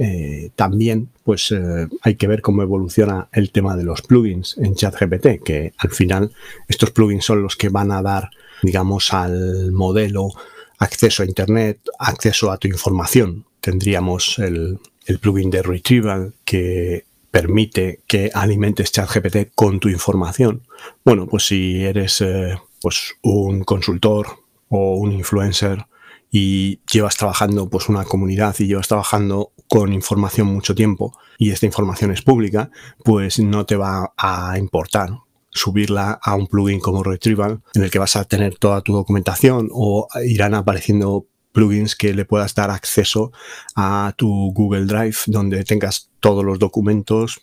Eh, 0.00 0.50
también 0.54 1.08
pues 1.24 1.50
eh, 1.50 1.88
hay 2.02 2.14
que 2.14 2.28
ver 2.28 2.40
cómo 2.40 2.62
evoluciona 2.62 3.28
el 3.32 3.50
tema 3.50 3.76
de 3.76 3.82
los 3.82 4.02
plugins 4.02 4.56
en 4.58 4.76
ChatGPT, 4.76 5.42
que 5.44 5.72
al 5.76 5.90
final 5.90 6.32
estos 6.68 6.92
plugins 6.92 7.24
son 7.24 7.42
los 7.42 7.56
que 7.56 7.68
van 7.68 7.90
a 7.90 8.00
dar, 8.00 8.30
digamos, 8.62 9.12
al 9.12 9.72
modelo 9.72 10.30
acceso 10.78 11.24
a 11.24 11.26
Internet, 11.26 11.80
acceso 11.98 12.52
a 12.52 12.58
tu 12.58 12.68
información. 12.68 13.44
Tendríamos 13.60 14.38
el, 14.38 14.78
plugin 15.20 15.50
de 15.50 15.62
Retrieval 15.62 16.34
que 16.44 17.04
permite 17.30 18.00
que 18.06 18.30
alimentes 18.32 18.92
ChatGPT 18.92 19.52
con 19.54 19.80
tu 19.80 19.88
información. 19.88 20.62
Bueno, 21.04 21.26
pues 21.26 21.46
si 21.46 21.82
eres 21.84 22.20
eh, 22.20 22.56
pues 22.80 23.14
un 23.22 23.64
consultor 23.64 24.28
o 24.68 24.94
un 24.94 25.12
influencer 25.12 25.86
y 26.30 26.80
llevas 26.90 27.16
trabajando 27.16 27.68
pues 27.68 27.88
una 27.88 28.04
comunidad 28.04 28.54
y 28.58 28.66
llevas 28.66 28.88
trabajando 28.88 29.52
con 29.68 29.92
información 29.92 30.48
mucho 30.48 30.74
tiempo 30.74 31.16
y 31.38 31.50
esta 31.50 31.66
información 31.66 32.10
es 32.10 32.22
pública, 32.22 32.70
pues 33.04 33.38
no 33.38 33.66
te 33.66 33.76
va 33.76 34.12
a 34.16 34.58
importar 34.58 35.10
subirla 35.50 36.18
a 36.22 36.34
un 36.34 36.46
plugin 36.46 36.80
como 36.80 37.02
Retrieval 37.02 37.60
en 37.74 37.82
el 37.82 37.90
que 37.90 37.98
vas 37.98 38.16
a 38.16 38.24
tener 38.24 38.56
toda 38.56 38.80
tu 38.80 38.92
documentación 38.92 39.68
o 39.72 40.08
irán 40.24 40.54
apareciendo 40.54 41.26
plugins 41.52 41.96
que 41.96 42.14
le 42.14 42.24
puedas 42.24 42.54
dar 42.54 42.70
acceso 42.70 43.32
a 43.74 44.12
tu 44.16 44.52
Google 44.52 44.86
Drive 44.86 45.16
donde 45.26 45.64
tengas 45.64 46.10
todos 46.20 46.44
los 46.44 46.58
documentos, 46.58 47.40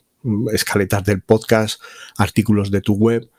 escaletas 0.54 1.04
del 1.04 1.22
podcast, 1.22 1.82
artículos 2.18 2.72
de 2.72 2.82
tu 2.82 2.94
web, 2.94 3.30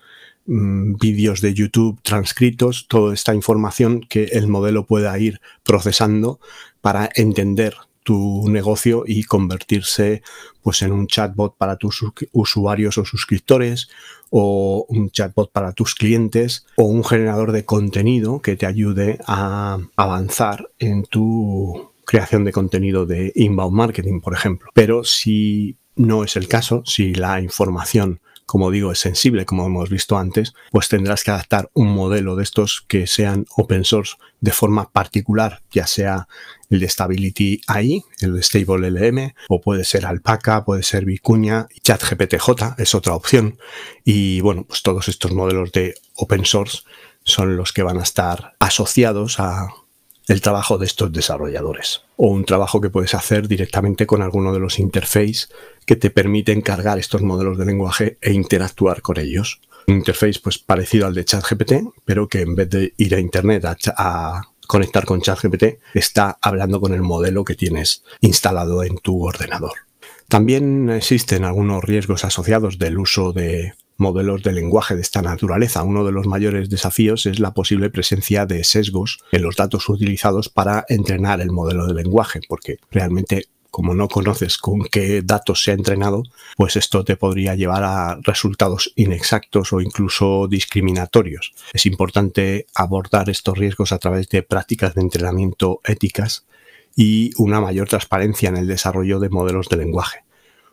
mm, 0.46 0.96
vídeos 0.96 1.40
de 1.40 1.54
YouTube 1.54 2.00
transcritos, 2.02 2.86
toda 2.88 3.14
esta 3.14 3.34
información 3.34 4.00
que 4.00 4.24
el 4.24 4.48
modelo 4.48 4.86
pueda 4.86 5.18
ir 5.18 5.40
procesando 5.62 6.40
para 6.80 7.08
entender 7.14 7.74
tu 8.06 8.48
negocio 8.48 9.02
y 9.04 9.24
convertirse 9.24 10.22
pues 10.62 10.80
en 10.82 10.92
un 10.92 11.08
chatbot 11.08 11.56
para 11.56 11.76
tus 11.76 12.04
usuarios 12.30 12.98
o 12.98 13.04
suscriptores 13.04 13.88
o 14.30 14.86
un 14.88 15.10
chatbot 15.10 15.50
para 15.50 15.72
tus 15.72 15.96
clientes 15.96 16.66
o 16.76 16.84
un 16.84 17.02
generador 17.02 17.50
de 17.50 17.64
contenido 17.64 18.40
que 18.40 18.54
te 18.54 18.64
ayude 18.64 19.18
a 19.26 19.78
avanzar 19.96 20.70
en 20.78 21.02
tu 21.02 21.90
creación 22.04 22.44
de 22.44 22.52
contenido 22.52 23.06
de 23.06 23.32
inbound 23.34 23.74
marketing, 23.74 24.20
por 24.20 24.34
ejemplo. 24.34 24.70
Pero 24.72 25.02
si 25.02 25.76
no 25.96 26.22
es 26.22 26.36
el 26.36 26.46
caso, 26.46 26.82
si 26.86 27.12
la 27.12 27.40
información 27.40 28.20
como 28.46 28.70
digo, 28.70 28.92
es 28.92 29.00
sensible, 29.00 29.44
como 29.44 29.66
hemos 29.66 29.90
visto 29.90 30.16
antes, 30.16 30.54
pues 30.70 30.88
tendrás 30.88 31.24
que 31.24 31.32
adaptar 31.32 31.68
un 31.74 31.88
modelo 31.88 32.36
de 32.36 32.44
estos 32.44 32.84
que 32.86 33.08
sean 33.08 33.44
open 33.56 33.84
source 33.84 34.16
de 34.40 34.52
forma 34.52 34.90
particular, 34.90 35.62
ya 35.72 35.86
sea 35.86 36.28
el 36.70 36.80
de 36.80 36.88
Stability 36.88 37.60
AI, 37.66 38.04
el 38.20 38.34
de 38.34 38.42
Stable 38.42 38.90
LM, 38.90 39.34
o 39.48 39.60
puede 39.60 39.84
ser 39.84 40.06
Alpaca, 40.06 40.64
puede 40.64 40.84
ser 40.84 41.04
Vicuña, 41.04 41.66
ChatGPTJ 41.82 42.78
es 42.78 42.94
otra 42.94 43.14
opción. 43.14 43.58
Y 44.04 44.40
bueno, 44.40 44.64
pues 44.64 44.82
todos 44.82 45.08
estos 45.08 45.32
modelos 45.32 45.72
de 45.72 45.94
open 46.14 46.44
source 46.44 46.82
son 47.24 47.56
los 47.56 47.72
que 47.72 47.82
van 47.82 47.98
a 47.98 48.04
estar 48.04 48.54
asociados 48.60 49.40
a 49.40 49.68
el 50.28 50.40
trabajo 50.40 50.78
de 50.78 50.86
estos 50.86 51.12
desarrolladores 51.12 52.02
o 52.16 52.28
un 52.28 52.44
trabajo 52.44 52.80
que 52.80 52.90
puedes 52.90 53.14
hacer 53.14 53.46
directamente 53.48 54.06
con 54.06 54.22
alguno 54.22 54.52
de 54.52 54.58
los 54.58 54.78
interfaces 54.78 55.48
que 55.84 55.96
te 55.96 56.10
permiten 56.10 56.62
cargar 56.62 56.98
estos 56.98 57.22
modelos 57.22 57.58
de 57.58 57.66
lenguaje 57.66 58.18
e 58.20 58.32
interactuar 58.32 59.02
con 59.02 59.18
ellos. 59.18 59.60
Un 59.86 59.96
interface 59.96 60.40
pues 60.42 60.58
parecido 60.58 61.06
al 61.06 61.14
de 61.14 61.24
ChatGPT, 61.24 61.72
pero 62.04 62.28
que 62.28 62.40
en 62.40 62.56
vez 62.56 62.68
de 62.70 62.92
ir 62.96 63.14
a 63.14 63.20
internet 63.20 63.64
a, 63.96 64.42
conectar 64.66 65.04
con 65.04 65.20
ChatGPT, 65.20 65.78
está 65.94 66.38
hablando 66.42 66.80
con 66.80 66.92
el 66.92 67.00
modelo 67.00 67.44
que 67.44 67.54
tienes 67.54 68.02
instalado 68.20 68.82
en 68.82 68.98
tu 68.98 69.24
ordenador. 69.24 69.74
También 70.26 70.90
existen 70.90 71.44
algunos 71.44 71.84
riesgos 71.84 72.24
asociados 72.24 72.76
del 72.76 72.98
uso 72.98 73.32
de 73.32 73.74
modelos 73.96 74.42
de 74.42 74.52
lenguaje 74.52 74.94
de 74.94 75.02
esta 75.02 75.22
naturaleza. 75.22 75.82
Uno 75.82 76.04
de 76.04 76.12
los 76.12 76.26
mayores 76.26 76.68
desafíos 76.68 77.26
es 77.26 77.38
la 77.38 77.52
posible 77.52 77.90
presencia 77.90 78.46
de 78.46 78.64
sesgos 78.64 79.18
en 79.32 79.42
los 79.42 79.56
datos 79.56 79.88
utilizados 79.88 80.48
para 80.48 80.84
entrenar 80.88 81.40
el 81.40 81.50
modelo 81.50 81.86
de 81.86 81.94
lenguaje, 81.94 82.40
porque 82.48 82.78
realmente 82.90 83.48
como 83.76 83.94
no 83.94 84.08
conoces 84.08 84.56
con 84.56 84.84
qué 84.84 85.20
datos 85.22 85.62
se 85.62 85.70
ha 85.70 85.74
entrenado, 85.74 86.22
pues 86.56 86.76
esto 86.76 87.04
te 87.04 87.16
podría 87.16 87.54
llevar 87.54 87.84
a 87.84 88.18
resultados 88.22 88.90
inexactos 88.96 89.70
o 89.74 89.82
incluso 89.82 90.48
discriminatorios. 90.48 91.52
Es 91.74 91.84
importante 91.84 92.64
abordar 92.74 93.28
estos 93.28 93.58
riesgos 93.58 93.92
a 93.92 93.98
través 93.98 94.30
de 94.30 94.42
prácticas 94.42 94.94
de 94.94 95.02
entrenamiento 95.02 95.82
éticas 95.84 96.46
y 96.96 97.32
una 97.36 97.60
mayor 97.60 97.86
transparencia 97.86 98.48
en 98.48 98.56
el 98.56 98.66
desarrollo 98.66 99.20
de 99.20 99.28
modelos 99.28 99.68
de 99.68 99.76
lenguaje. 99.76 100.24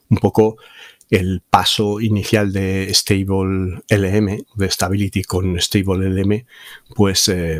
Un 0.10 0.20
poco 0.20 0.56
el 1.14 1.44
paso 1.48 2.02
inicial 2.02 2.52
de 2.52 2.92
Stable 2.92 3.84
LM, 3.88 4.46
de 4.56 4.72
Stability 4.72 5.24
con 5.24 5.60
Stable 5.62 6.10
LM, 6.10 6.44
pues 6.96 7.30
eh, 7.30 7.60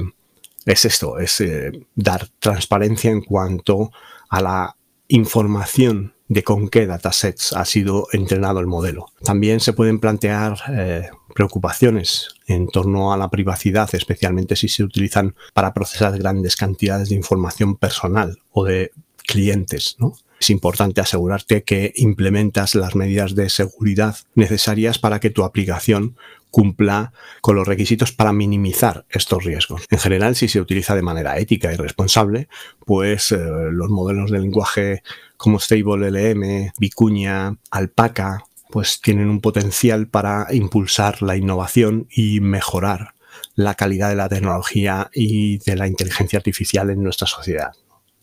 es 0.66 0.86
esto, 0.86 1.20
es 1.20 1.40
eh, 1.40 1.72
dar 1.94 2.28
transparencia 2.40 3.12
en 3.12 3.22
cuanto 3.22 3.92
a 4.30 4.42
la 4.42 4.76
información 5.08 6.16
de 6.28 6.44
con 6.44 6.68
qué 6.68 6.88
datasets 6.88 7.54
ha 7.54 7.64
sido 7.66 8.08
entrenado 8.12 8.60
el 8.60 8.66
modelo. 8.66 9.06
También 9.24 9.60
se 9.60 9.74
pueden 9.74 10.00
plantear 10.00 10.58
eh, 10.72 11.10
preocupaciones 11.36 12.30
en 12.48 12.68
torno 12.70 13.14
a 13.14 13.18
la 13.18 13.30
privacidad, 13.30 13.88
especialmente 13.94 14.56
si 14.56 14.68
se 14.68 14.84
utilizan 14.84 15.36
para 15.54 15.76
procesar 15.76 16.18
grandes 16.18 16.56
cantidades 16.56 17.10
de 17.10 17.16
información 17.16 17.76
personal 17.76 18.40
o 18.52 18.66
de 18.66 18.92
clientes, 19.28 19.96
¿no? 20.00 20.14
Es 20.44 20.50
importante 20.50 21.00
asegurarte 21.00 21.64
que 21.64 21.94
implementas 21.96 22.76
las 22.76 22.96
medidas 22.96 23.34
de 23.34 23.50
seguridad 23.50 24.18
necesarias 24.36 25.00
para 25.00 25.22
que 25.22 25.30
tu 25.30 25.46
aplicación 25.46 26.18
cumpla 26.52 27.14
con 27.40 27.56
los 27.56 27.66
requisitos 27.66 28.12
para 28.12 28.34
minimizar 28.34 29.06
estos 29.10 29.46
riesgos. 29.46 29.86
En 29.90 30.00
general, 30.00 30.36
si 30.36 30.50
se 30.50 30.60
utiliza 30.60 30.96
de 30.96 31.02
manera 31.02 31.40
ética 31.40 31.72
y 31.72 31.78
responsable, 31.78 32.50
pues 32.86 33.32
eh, 33.32 33.38
los 33.72 33.90
modelos 33.90 34.32
de 34.32 34.40
lenguaje 34.40 35.02
como 35.38 35.60
Stable 35.60 36.12
LM, 36.12 36.74
Vicuña, 36.78 37.56
Alpaca, 37.72 38.44
pues 38.70 39.00
tienen 39.00 39.30
un 39.30 39.40
potencial 39.40 40.08
para 40.08 40.48
impulsar 40.52 41.22
la 41.22 41.38
innovación 41.38 42.08
y 42.12 42.42
mejorar 42.42 43.14
la 43.56 43.76
calidad 43.76 44.10
de 44.10 44.16
la 44.16 44.28
tecnología 44.28 45.10
y 45.14 45.60
de 45.60 45.78
la 45.78 45.88
inteligencia 45.88 46.38
artificial 46.38 46.90
en 46.90 47.02
nuestra 47.02 47.28
sociedad. 47.28 47.72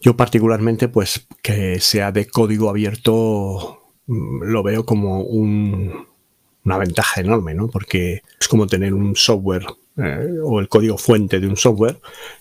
Yo 0.01 0.17
particularmente, 0.17 0.89
pues 0.89 1.27
que 1.43 1.79
sea 1.81 2.11
de 2.11 2.27
código 2.27 2.71
abierto, 2.71 3.83
mm, 4.07 4.43
lo 4.45 4.63
veo 4.63 4.87
como 4.87 5.21
una 5.23 6.79
ventaja 6.79 7.21
enorme, 7.21 7.55
¿no? 7.55 7.69
Porque 7.69 8.23
es 8.41 8.49
como 8.49 8.67
tener 8.67 8.95
un 8.95 9.15
software 9.15 9.67
eh, 9.97 10.39
o 10.43 10.61
el 10.61 10.69
código 10.69 10.97
fuente 10.97 11.41
de 11.41 11.47
un 11.47 11.57
software, 11.57 12.01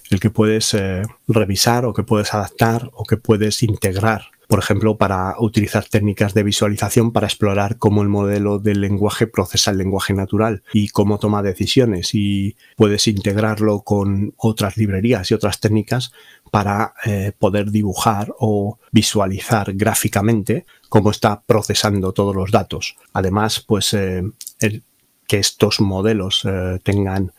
el 0.10 0.20
que 0.20 0.30
puedes 0.30 0.74
eh, 0.74 1.04
revisar 1.28 1.86
o 1.86 1.94
que 1.94 2.04
puedes 2.04 2.34
adaptar 2.34 2.90
o 2.94 3.04
que 3.04 3.18
puedes 3.18 3.64
integrar 3.64 4.24
por 4.50 4.58
ejemplo, 4.58 4.98
para 4.98 5.36
utilizar 5.38 5.86
técnicas 5.86 6.34
de 6.34 6.42
visualización 6.42 7.12
para 7.12 7.28
explorar 7.28 7.78
cómo 7.78 8.02
el 8.02 8.10
modelo 8.10 8.58
del 8.58 8.82
lenguaje 8.82 9.28
procesa 9.28 9.70
el 9.70 9.78
lenguaje 9.78 10.16
natural 10.16 10.64
y 10.74 10.90
cómo 10.90 11.20
toma 11.20 11.44
decisiones 11.44 12.16
y 12.16 12.56
puedes 12.76 13.08
integrarlo 13.08 13.82
con 13.82 14.34
otras 14.38 14.76
librerías 14.76 15.30
y 15.30 15.36
otras 15.36 15.60
técnicas 15.60 16.14
para 16.50 16.94
eh, 17.06 17.32
poder 17.38 17.72
dibujar 17.72 18.34
o 18.40 18.80
visualizar 18.92 19.74
gráficamente 19.74 20.66
cómo 20.90 21.12
está 21.12 21.42
procesando 21.42 22.12
todos 22.14 22.36
los 22.36 22.52
datos. 22.52 22.96
Además, 23.14 23.64
pues 23.66 23.94
eh, 23.94 24.24
que 25.28 25.38
estos 25.38 25.80
modelos 25.82 26.44
eh, 26.46 26.80
tengan 26.84 27.32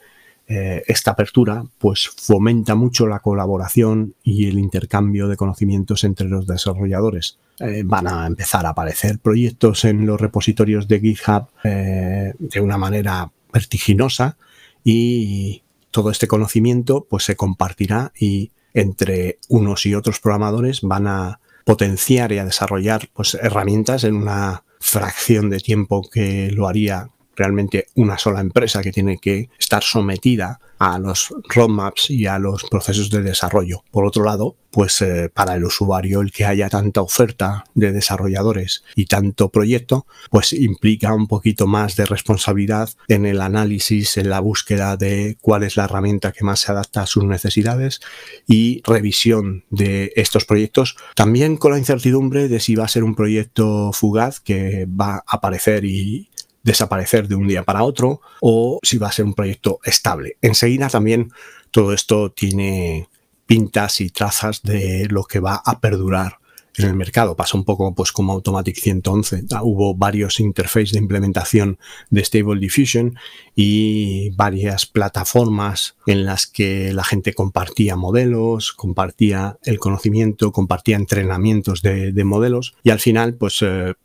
esta 0.53 1.11
apertura 1.11 1.63
pues 1.77 2.09
fomenta 2.09 2.75
mucho 2.75 3.07
la 3.07 3.19
colaboración 3.19 4.15
y 4.21 4.49
el 4.49 4.59
intercambio 4.59 5.29
de 5.29 5.37
conocimientos 5.37 6.03
entre 6.03 6.27
los 6.27 6.45
desarrolladores. 6.45 7.37
Van 7.85 8.05
a 8.05 8.27
empezar 8.27 8.65
a 8.65 8.71
aparecer 8.71 9.19
proyectos 9.19 9.85
en 9.85 10.05
los 10.05 10.19
repositorios 10.19 10.89
de 10.89 10.99
GitHub 10.99 11.45
de 11.63 12.59
una 12.59 12.77
manera 12.77 13.31
vertiginosa 13.53 14.35
y 14.83 15.63
todo 15.89 16.11
este 16.11 16.27
conocimiento 16.27 17.07
pues 17.09 17.23
se 17.23 17.37
compartirá 17.37 18.11
y 18.19 18.51
entre 18.73 19.39
unos 19.49 19.85
y 19.85 19.95
otros 19.95 20.19
programadores 20.19 20.81
van 20.81 21.07
a 21.07 21.39
potenciar 21.65 22.31
y 22.31 22.39
a 22.39 22.45
desarrollar 22.45 23.09
pues 23.13 23.35
herramientas 23.35 24.03
en 24.03 24.15
una 24.15 24.63
fracción 24.79 25.49
de 25.49 25.59
tiempo 25.59 26.01
que 26.09 26.51
lo 26.51 26.67
haría 26.67 27.09
realmente 27.41 27.87
una 27.95 28.19
sola 28.19 28.39
empresa 28.39 28.83
que 28.83 28.91
tiene 28.91 29.17
que 29.17 29.49
estar 29.57 29.81
sometida 29.81 30.59
a 30.77 30.99
los 30.99 31.33
roadmaps 31.47 32.11
y 32.11 32.27
a 32.27 32.37
los 32.37 32.65
procesos 32.65 33.09
de 33.09 33.23
desarrollo. 33.23 33.83
Por 33.89 34.05
otro 34.05 34.23
lado, 34.23 34.57
pues 34.71 35.01
eh, 35.01 35.29
para 35.31 35.55
el 35.55 35.63
usuario 35.63 36.21
el 36.21 36.31
que 36.31 36.45
haya 36.45 36.69
tanta 36.69 37.01
oferta 37.01 37.65
de 37.75 37.91
desarrolladores 37.91 38.83
y 38.95 39.05
tanto 39.05 39.49
proyecto, 39.49 40.07
pues 40.29 40.53
implica 40.53 41.13
un 41.13 41.27
poquito 41.27 41.67
más 41.67 41.95
de 41.95 42.05
responsabilidad 42.05 42.89
en 43.07 43.25
el 43.25 43.41
análisis, 43.41 44.17
en 44.17 44.29
la 44.29 44.39
búsqueda 44.39 44.97
de 44.97 45.37
cuál 45.41 45.63
es 45.63 45.77
la 45.77 45.83
herramienta 45.83 46.31
que 46.31 46.43
más 46.43 46.61
se 46.61 46.71
adapta 46.71 47.01
a 47.01 47.07
sus 47.07 47.25
necesidades 47.25 47.99
y 48.47 48.81
revisión 48.83 49.65
de 49.69 50.13
estos 50.15 50.45
proyectos, 50.45 50.95
también 51.15 51.57
con 51.57 51.73
la 51.73 51.79
incertidumbre 51.79 52.47
de 52.47 52.59
si 52.59 52.75
va 52.75 52.85
a 52.85 52.87
ser 52.87 53.03
un 53.03 53.15
proyecto 53.15 53.91
fugaz 53.93 54.39
que 54.39 54.87
va 54.87 55.15
a 55.15 55.23
aparecer 55.27 55.85
y 55.85 56.29
desaparecer 56.63 57.27
de 57.27 57.35
un 57.35 57.47
día 57.47 57.63
para 57.63 57.83
otro 57.83 58.21
o 58.41 58.79
si 58.83 58.97
va 58.97 59.07
a 59.07 59.11
ser 59.11 59.25
un 59.25 59.33
proyecto 59.33 59.79
estable. 59.83 60.37
Enseguida 60.41 60.89
también 60.89 61.31
todo 61.71 61.93
esto 61.93 62.31
tiene 62.31 63.07
pintas 63.45 64.01
y 64.01 64.09
trazas 64.09 64.61
de 64.63 65.07
lo 65.09 65.23
que 65.23 65.39
va 65.39 65.61
a 65.65 65.79
perdurar 65.79 66.37
en 66.77 66.85
el 66.85 66.95
mercado. 66.95 67.35
Pasa 67.35 67.57
un 67.57 67.65
poco 67.65 67.93
pues 67.93 68.11
como 68.11 68.33
Automatic 68.33 68.77
111. 68.77 69.45
Ah, 69.51 69.63
hubo 69.63 69.95
varios 69.95 70.39
interfaces 70.39 70.91
de 70.93 70.99
implementación 70.99 71.77
de 72.09 72.23
Stable 72.23 72.59
Diffusion 72.59 73.15
y 73.55 74.29
varias 74.31 74.85
plataformas 74.85 75.95
en 76.07 76.25
las 76.25 76.47
que 76.47 76.93
la 76.93 77.03
gente 77.03 77.33
compartía 77.33 77.95
modelos, 77.95 78.71
compartía 78.71 79.57
el 79.63 79.79
conocimiento, 79.79 80.51
compartía 80.51 80.95
entrenamientos 80.95 81.81
de, 81.81 82.21
modelos 82.23 82.75
y 82.83 82.91
al 82.91 82.99
final 82.99 83.33
pues 83.33 83.61
eh, 83.61 83.95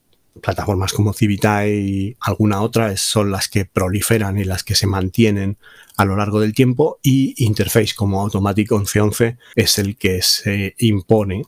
plataformas 0.42 0.92
como 0.92 1.12
Civita 1.12 1.66
y 1.66 2.16
alguna 2.20 2.60
otra 2.60 2.96
son 2.96 3.30
las 3.30 3.48
que 3.48 3.64
proliferan 3.64 4.38
y 4.38 4.44
las 4.44 4.64
que 4.64 4.74
se 4.74 4.86
mantienen 4.86 5.58
a 5.96 6.04
lo 6.04 6.16
largo 6.16 6.40
del 6.40 6.54
tiempo 6.54 6.98
y 7.02 7.34
interface 7.44 7.94
como 7.94 8.20
Automatic 8.20 8.70
1111 8.70 9.38
es 9.54 9.78
el 9.78 9.96
que 9.96 10.22
se 10.22 10.74
impone 10.78 11.42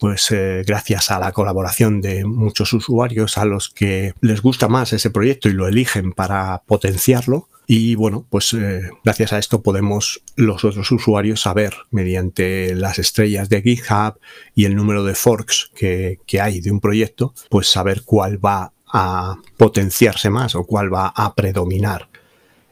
pues 0.00 0.30
eh, 0.30 0.64
gracias 0.66 1.10
a 1.10 1.20
la 1.20 1.30
colaboración 1.30 2.00
de 2.00 2.24
muchos 2.24 2.72
usuarios 2.72 3.36
a 3.36 3.44
los 3.44 3.68
que 3.68 4.14
les 4.22 4.40
gusta 4.40 4.66
más 4.66 4.94
ese 4.94 5.10
proyecto 5.10 5.50
y 5.50 5.52
lo 5.52 5.68
eligen 5.68 6.12
para 6.12 6.62
potenciarlo, 6.66 7.49
y 7.72 7.94
bueno, 7.94 8.26
pues 8.28 8.52
eh, 8.52 8.90
gracias 9.04 9.32
a 9.32 9.38
esto 9.38 9.62
podemos 9.62 10.24
los 10.34 10.64
otros 10.64 10.90
usuarios 10.90 11.42
saber 11.42 11.72
mediante 11.92 12.74
las 12.74 12.98
estrellas 12.98 13.48
de 13.48 13.62
GitHub 13.62 14.18
y 14.56 14.64
el 14.64 14.74
número 14.74 15.04
de 15.04 15.14
forks 15.14 15.70
que, 15.76 16.18
hay 16.40 16.60
de 16.62 16.72
un 16.72 16.80
proyecto, 16.80 17.32
pues 17.48 17.68
saber 17.68 18.02
cuál 18.04 18.44
va 18.44 18.72
a 18.92 19.36
potenciarse 19.56 20.30
más 20.30 20.56
o 20.56 20.64
cuál 20.64 20.92
va 20.92 21.12
a 21.14 21.32
predominar 21.36 22.08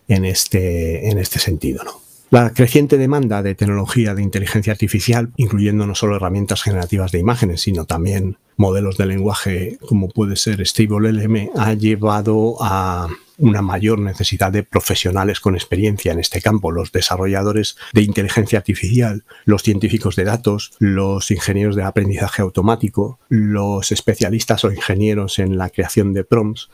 en 0.09 0.25
este, 0.25 1.09
en 1.09 1.21
este 1.21 1.39
sentido. 1.39 1.85
¿no? 1.85 1.93
La 2.31 2.53
creciente 2.53 2.99
demanda 2.99 3.41
de 3.41 3.55
tecnología 3.55 4.17
de 4.17 4.23
inteligencia 4.25 4.73
artificial, 4.73 5.31
incluyendo 5.37 5.87
no 5.87 5.95
solo 5.95 6.17
herramientas 6.17 6.65
generativas 6.65 7.13
de 7.13 7.21
imágenes, 7.21 7.61
sino 7.61 7.85
también 7.85 8.37
modelos 8.57 8.97
de 8.97 9.07
lenguaje 9.07 9.79
como 9.87 10.09
puede 10.09 10.35
ser 10.35 10.67
StableLM, 10.67 11.51
ha 11.55 11.75
llevado 11.75 12.57
a 12.61 13.07
una 13.39 13.63
mayor 13.63 13.99
necesidad 14.01 14.53
de 14.53 14.65
profesionales 14.65 15.41
con 15.41 15.55
experiencia 15.55 16.13
en 16.13 16.19
este 16.19 16.43
campo, 16.43 16.73
los 16.73 16.93
desarrolladores 16.93 17.77
de 17.93 18.03
inteligencia 18.03 18.59
artificial, 18.59 19.25
los 19.45 19.63
científicos 19.63 20.17
de 20.17 20.25
datos, 20.25 20.73
los 20.79 21.31
ingenieros 21.31 21.77
de 21.77 21.85
aprendizaje 21.85 22.43
automático, 22.43 23.19
los 23.29 23.93
especialistas 23.93 24.65
o 24.65 24.73
ingenieros 24.73 25.39
en 25.39 25.57
la 25.57 25.71
creación 25.71 26.13
de 26.13 26.25
prompts, 26.25 26.69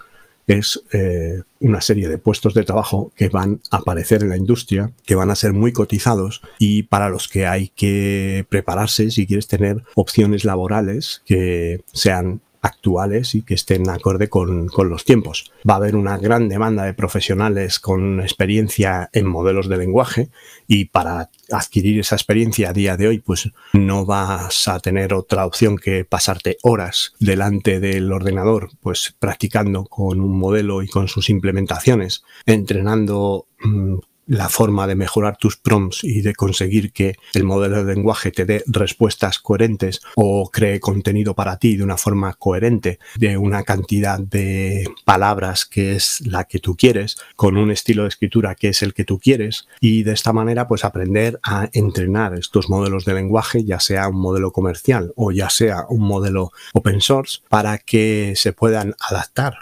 es 0.47 0.83
eh, 0.93 1.43
una 1.61 1.81
serie 1.81 2.09
de 2.09 2.19
puestos 2.19 2.55
de 2.55 2.65
trabajo 2.65 3.13
que 3.17 3.29
van 3.29 3.61
a 3.71 3.79
aparecer 3.79 4.23
en 4.23 4.31
la 4.31 4.37
industria, 4.37 4.93
que 5.05 5.15
van 5.15 5.31
a 5.31 5.37
ser 5.37 5.53
muy 5.53 5.73
cotizados 5.73 6.43
y 6.59 6.85
para 6.85 7.09
los 7.09 7.29
que 7.29 7.47
hay 7.47 7.69
que 7.69 8.45
prepararse 8.49 9.11
si 9.11 9.27
quieres 9.27 9.49
tener 9.49 9.83
opciones 9.95 10.45
laborales 10.45 11.23
que 11.25 11.83
sean 11.93 12.43
actuales 12.65 13.35
y 13.35 13.43
que 13.43 13.55
estén 13.55 13.89
acorde 13.91 14.29
con, 14.29 14.71
los 14.89 15.05
tiempos. 15.05 15.53
Va 15.69 15.75
a 15.75 15.77
haber 15.77 15.97
una 15.97 16.17
gran 16.17 16.49
demanda 16.49 16.85
de 16.85 16.95
profesionales 16.95 17.79
con 17.79 18.21
experiencia 18.21 19.11
en 19.13 19.27
modelos 19.27 19.69
de 19.69 19.77
lenguaje 19.77 20.31
y 20.67 20.87
para 20.87 21.31
adquirir 21.51 22.01
esa 22.01 22.17
experiencia 22.17 22.71
a 22.71 22.73
día 22.73 22.97
de 22.97 23.09
hoy 23.09 23.19
pues 23.19 23.51
no 23.75 24.07
vas 24.07 24.67
a 24.67 24.81
tener 24.81 25.13
otra 25.13 25.45
opción 25.45 25.77
que 25.77 26.07
pasarte 26.07 26.57
horas 26.63 27.13
delante 27.21 27.81
del 27.81 28.11
ordenador 28.11 28.71
pues 28.81 29.15
practicando 29.19 29.85
con 29.85 30.21
un 30.21 30.39
modelo 30.39 30.83
y 30.83 30.89
con 30.89 31.07
sus 31.07 31.29
implementaciones, 31.29 32.25
entrenando 32.47 33.47
mm, 33.63 33.97
la 34.27 34.49
forma 34.49 34.87
de 34.87 34.95
mejorar 34.95 35.37
tus 35.37 35.57
prompts 35.57 36.05
y 36.05 36.23
de 36.23 36.35
conseguir 36.35 36.93
que 36.93 37.17
el 37.35 37.45
modelo 37.45 37.85
de 37.85 37.95
lenguaje 37.95 38.31
te 38.31 38.45
dé 38.45 38.63
respuestas 38.67 39.39
coherentes 39.39 40.01
o 40.17 40.51
cree 40.51 40.81
contenido 40.81 41.35
para 41.35 41.59
ti 41.59 41.77
de 41.77 41.85
una 41.85 41.97
forma 41.97 42.33
coherente, 42.35 42.99
de 43.17 43.37
una 43.37 43.63
cantidad 43.63 44.19
de 44.19 44.89
palabras 45.05 45.65
que 45.65 45.97
es 45.97 46.23
la 46.27 46.45
que 46.45 46.59
tú 46.59 46.77
quieres, 46.77 47.17
con 47.37 47.57
un 47.57 47.71
estilo 47.71 48.03
de 48.03 48.09
escritura 48.09 48.55
que 48.55 48.69
es 48.69 48.83
el 48.83 48.95
que 48.95 49.05
tú 49.05 49.19
quieres 49.19 49.69
y 49.81 50.03
de 50.03 50.13
esta 50.13 50.33
manera 50.33 50.67
pues 50.69 50.85
aprender 50.85 51.39
a 51.43 51.69
entrenar 51.73 52.35
estos 52.35 52.69
modelos 52.69 53.05
de 53.05 53.15
lenguaje, 53.15 53.65
ya 53.65 53.81
sea 53.81 54.09
un 54.09 54.21
modelo 54.21 54.53
comercial 54.53 55.13
o 55.17 55.33
ya 55.33 55.51
sea 55.51 55.85
un 55.89 56.01
modelo 56.01 56.53
open 56.73 57.01
source, 57.01 57.41
para 57.49 57.79
que 57.79 58.35
se 58.37 58.53
puedan 58.53 58.95
adaptar 59.01 59.59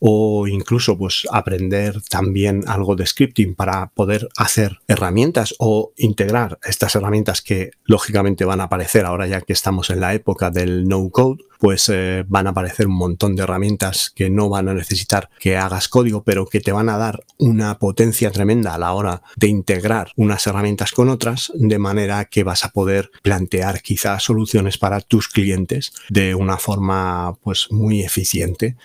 o 0.00 0.46
incluso 0.46 0.96
pues 0.96 1.26
aprender 1.30 2.00
también 2.08 2.64
algo 2.66 2.94
de 2.96 3.06
scripting 3.06 3.54
para 3.54 3.90
poder 3.90 4.28
hacer 4.36 4.78
herramientas 4.86 5.54
o 5.58 5.92
integrar 5.96 6.58
estas 6.62 6.94
herramientas 6.94 7.42
que 7.42 7.70
lógicamente 7.84 8.44
van 8.44 8.60
a 8.60 8.64
aparecer 8.64 9.04
ahora 9.04 9.26
ya 9.26 9.40
que 9.40 9.52
estamos 9.52 9.90
en 9.90 10.00
la 10.00 10.14
época 10.14 10.50
del 10.50 10.86
no 10.88 11.08
code 11.10 11.42
pues 11.58 11.88
eh, 11.88 12.24
van 12.28 12.46
a 12.46 12.50
aparecer 12.50 12.86
un 12.86 12.94
montón 12.94 13.34
de 13.34 13.42
herramientas 13.42 14.12
que 14.14 14.30
no 14.30 14.48
van 14.48 14.68
a 14.68 14.74
necesitar 14.74 15.28
que 15.40 15.56
hagas 15.56 15.88
código 15.88 16.22
pero 16.22 16.46
que 16.46 16.60
te 16.60 16.72
van 16.72 16.88
a 16.88 16.96
dar 16.96 17.24
una 17.38 17.78
potencia 17.78 18.30
tremenda 18.30 18.74
a 18.74 18.78
la 18.78 18.92
hora 18.92 19.22
de 19.36 19.48
integrar 19.48 20.12
unas 20.16 20.46
herramientas 20.46 20.92
con 20.92 21.08
otras 21.08 21.50
de 21.54 21.78
manera 21.78 22.26
que 22.26 22.44
vas 22.44 22.64
a 22.64 22.70
poder 22.70 23.10
plantear 23.22 23.82
quizás 23.82 24.22
soluciones 24.22 24.78
para 24.78 25.00
tus 25.00 25.28
clientes 25.28 25.92
de 26.08 26.34
una 26.36 26.58
forma 26.58 27.34
pues 27.42 27.66
muy 27.70 28.02
eficiente 28.02 28.76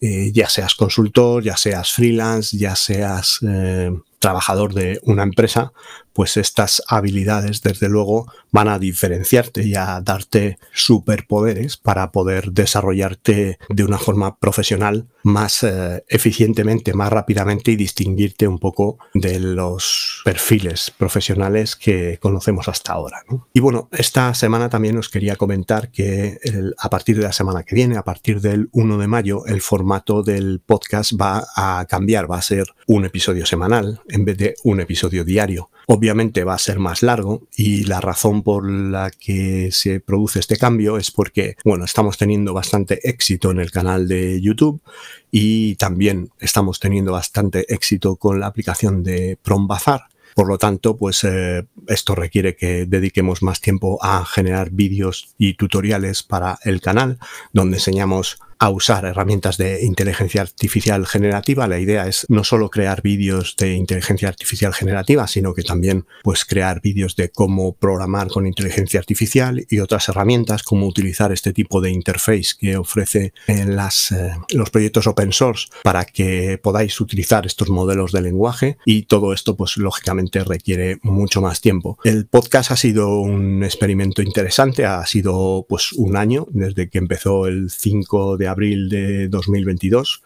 eh, 0.00 0.32
ya 0.32 0.48
seas 0.48 0.74
consultor, 0.74 1.42
ya 1.42 1.56
seas 1.56 1.92
freelance, 1.92 2.56
ya 2.56 2.74
seas 2.74 3.38
eh, 3.46 3.90
trabajador 4.18 4.74
de 4.74 5.00
una 5.02 5.22
empresa, 5.22 5.72
pues 6.20 6.36
estas 6.36 6.82
habilidades 6.86 7.62
desde 7.62 7.88
luego 7.88 8.30
van 8.52 8.68
a 8.68 8.78
diferenciarte 8.78 9.66
y 9.66 9.74
a 9.74 10.02
darte 10.02 10.58
superpoderes 10.74 11.78
para 11.78 12.12
poder 12.12 12.52
desarrollarte 12.52 13.58
de 13.70 13.84
una 13.84 13.96
forma 13.96 14.36
profesional 14.36 15.08
más 15.22 15.62
eh, 15.62 16.04
eficientemente, 16.08 16.92
más 16.92 17.10
rápidamente 17.10 17.70
y 17.70 17.76
distinguirte 17.76 18.46
un 18.46 18.58
poco 18.58 18.98
de 19.14 19.40
los 19.40 20.20
perfiles 20.22 20.90
profesionales 20.90 21.74
que 21.74 22.18
conocemos 22.20 22.68
hasta 22.68 22.92
ahora. 22.92 23.22
Y 23.54 23.60
bueno, 23.60 23.88
esta 23.90 24.34
semana 24.34 24.68
también 24.68 24.98
os 24.98 25.08
quería 25.08 25.36
comentar 25.36 25.90
que 25.90 26.38
a 26.76 26.90
partir 26.90 27.16
de 27.16 27.22
la 27.22 27.32
semana 27.32 27.62
que 27.62 27.74
viene, 27.74 27.96
a 27.96 28.04
partir 28.04 28.42
del 28.42 28.68
1 28.72 28.98
de 28.98 29.06
mayo, 29.06 29.46
el 29.46 29.62
formato 29.62 30.22
del 30.22 30.60
podcast 30.60 31.12
va 31.18 31.46
a 31.56 31.86
cambiar, 31.88 32.30
va 32.30 32.36
a 32.36 32.42
ser 32.42 32.66
un 32.86 33.06
episodio 33.06 33.46
semanal 33.46 34.02
en 34.08 34.26
vez 34.26 34.36
de 34.36 34.54
un 34.64 34.80
episodio 34.80 35.24
diario. 35.24 35.70
Obviamente 35.92 36.44
va 36.44 36.54
a 36.54 36.58
ser 36.58 36.78
más 36.78 37.02
largo 37.02 37.48
y 37.56 37.82
la 37.82 38.00
razón 38.00 38.44
por 38.44 38.70
la 38.70 39.10
que 39.10 39.72
se 39.72 39.98
produce 39.98 40.38
este 40.38 40.56
cambio 40.56 40.98
es 40.98 41.10
porque, 41.10 41.56
bueno, 41.64 41.84
estamos 41.84 42.16
teniendo 42.16 42.54
bastante 42.54 43.00
éxito 43.08 43.50
en 43.50 43.58
el 43.58 43.72
canal 43.72 44.06
de 44.06 44.40
YouTube 44.40 44.80
y 45.32 45.74
también 45.74 46.30
estamos 46.38 46.78
teniendo 46.78 47.10
bastante 47.10 47.74
éxito 47.74 48.14
con 48.14 48.38
la 48.38 48.46
aplicación 48.46 49.02
de 49.02 49.36
Prombazar. 49.42 50.02
Por 50.36 50.46
lo 50.46 50.58
tanto, 50.58 50.96
pues 50.96 51.24
eh, 51.24 51.66
esto 51.88 52.14
requiere 52.14 52.54
que 52.54 52.86
dediquemos 52.86 53.42
más 53.42 53.60
tiempo 53.60 53.98
a 54.00 54.24
generar 54.24 54.70
vídeos 54.70 55.34
y 55.38 55.54
tutoriales 55.54 56.22
para 56.22 56.60
el 56.62 56.80
canal, 56.80 57.18
donde 57.52 57.78
enseñamos 57.78 58.38
a 58.60 58.68
usar 58.68 59.06
herramientas 59.06 59.56
de 59.56 59.82
inteligencia 59.84 60.42
artificial 60.42 61.06
generativa. 61.06 61.66
La 61.66 61.78
idea 61.78 62.06
es 62.06 62.26
no 62.28 62.44
solo 62.44 62.68
crear 62.68 63.00
vídeos 63.00 63.56
de 63.56 63.72
inteligencia 63.72 64.28
artificial 64.28 64.74
generativa, 64.74 65.26
sino 65.26 65.54
que 65.54 65.62
también 65.62 66.04
pues 66.22 66.44
crear 66.44 66.82
vídeos 66.82 67.16
de 67.16 67.30
cómo 67.30 67.74
programar 67.74 68.28
con 68.28 68.46
inteligencia 68.46 69.00
artificial 69.00 69.66
y 69.70 69.78
otras 69.78 70.10
herramientas, 70.10 70.62
cómo 70.62 70.86
utilizar 70.86 71.32
este 71.32 71.54
tipo 71.54 71.80
de 71.80 71.90
interface 71.90 72.50
que 72.58 72.76
ofrece 72.76 73.32
en 73.46 73.76
las, 73.76 74.12
eh, 74.12 74.32
los 74.50 74.68
proyectos 74.68 75.06
open 75.06 75.32
source 75.32 75.68
para 75.82 76.04
que 76.04 76.58
podáis 76.62 77.00
utilizar 77.00 77.46
estos 77.46 77.70
modelos 77.70 78.12
de 78.12 78.20
lenguaje 78.20 78.76
y 78.84 79.04
todo 79.04 79.32
esto 79.32 79.56
pues 79.56 79.78
lógicamente 79.78 80.44
requiere 80.44 80.98
mucho 81.02 81.40
más 81.40 81.62
tiempo. 81.62 81.98
El 82.04 82.26
podcast 82.26 82.72
ha 82.72 82.76
sido 82.76 83.20
un 83.20 83.64
experimento 83.64 84.20
interesante, 84.20 84.84
ha 84.84 85.06
sido 85.06 85.64
pues 85.66 85.94
un 85.94 86.18
año 86.18 86.46
desde 86.50 86.90
que 86.90 86.98
empezó 86.98 87.46
el 87.46 87.70
5 87.70 88.36
de 88.36 88.49
abril 88.50 88.88
de 88.88 89.28
2022 89.28 90.22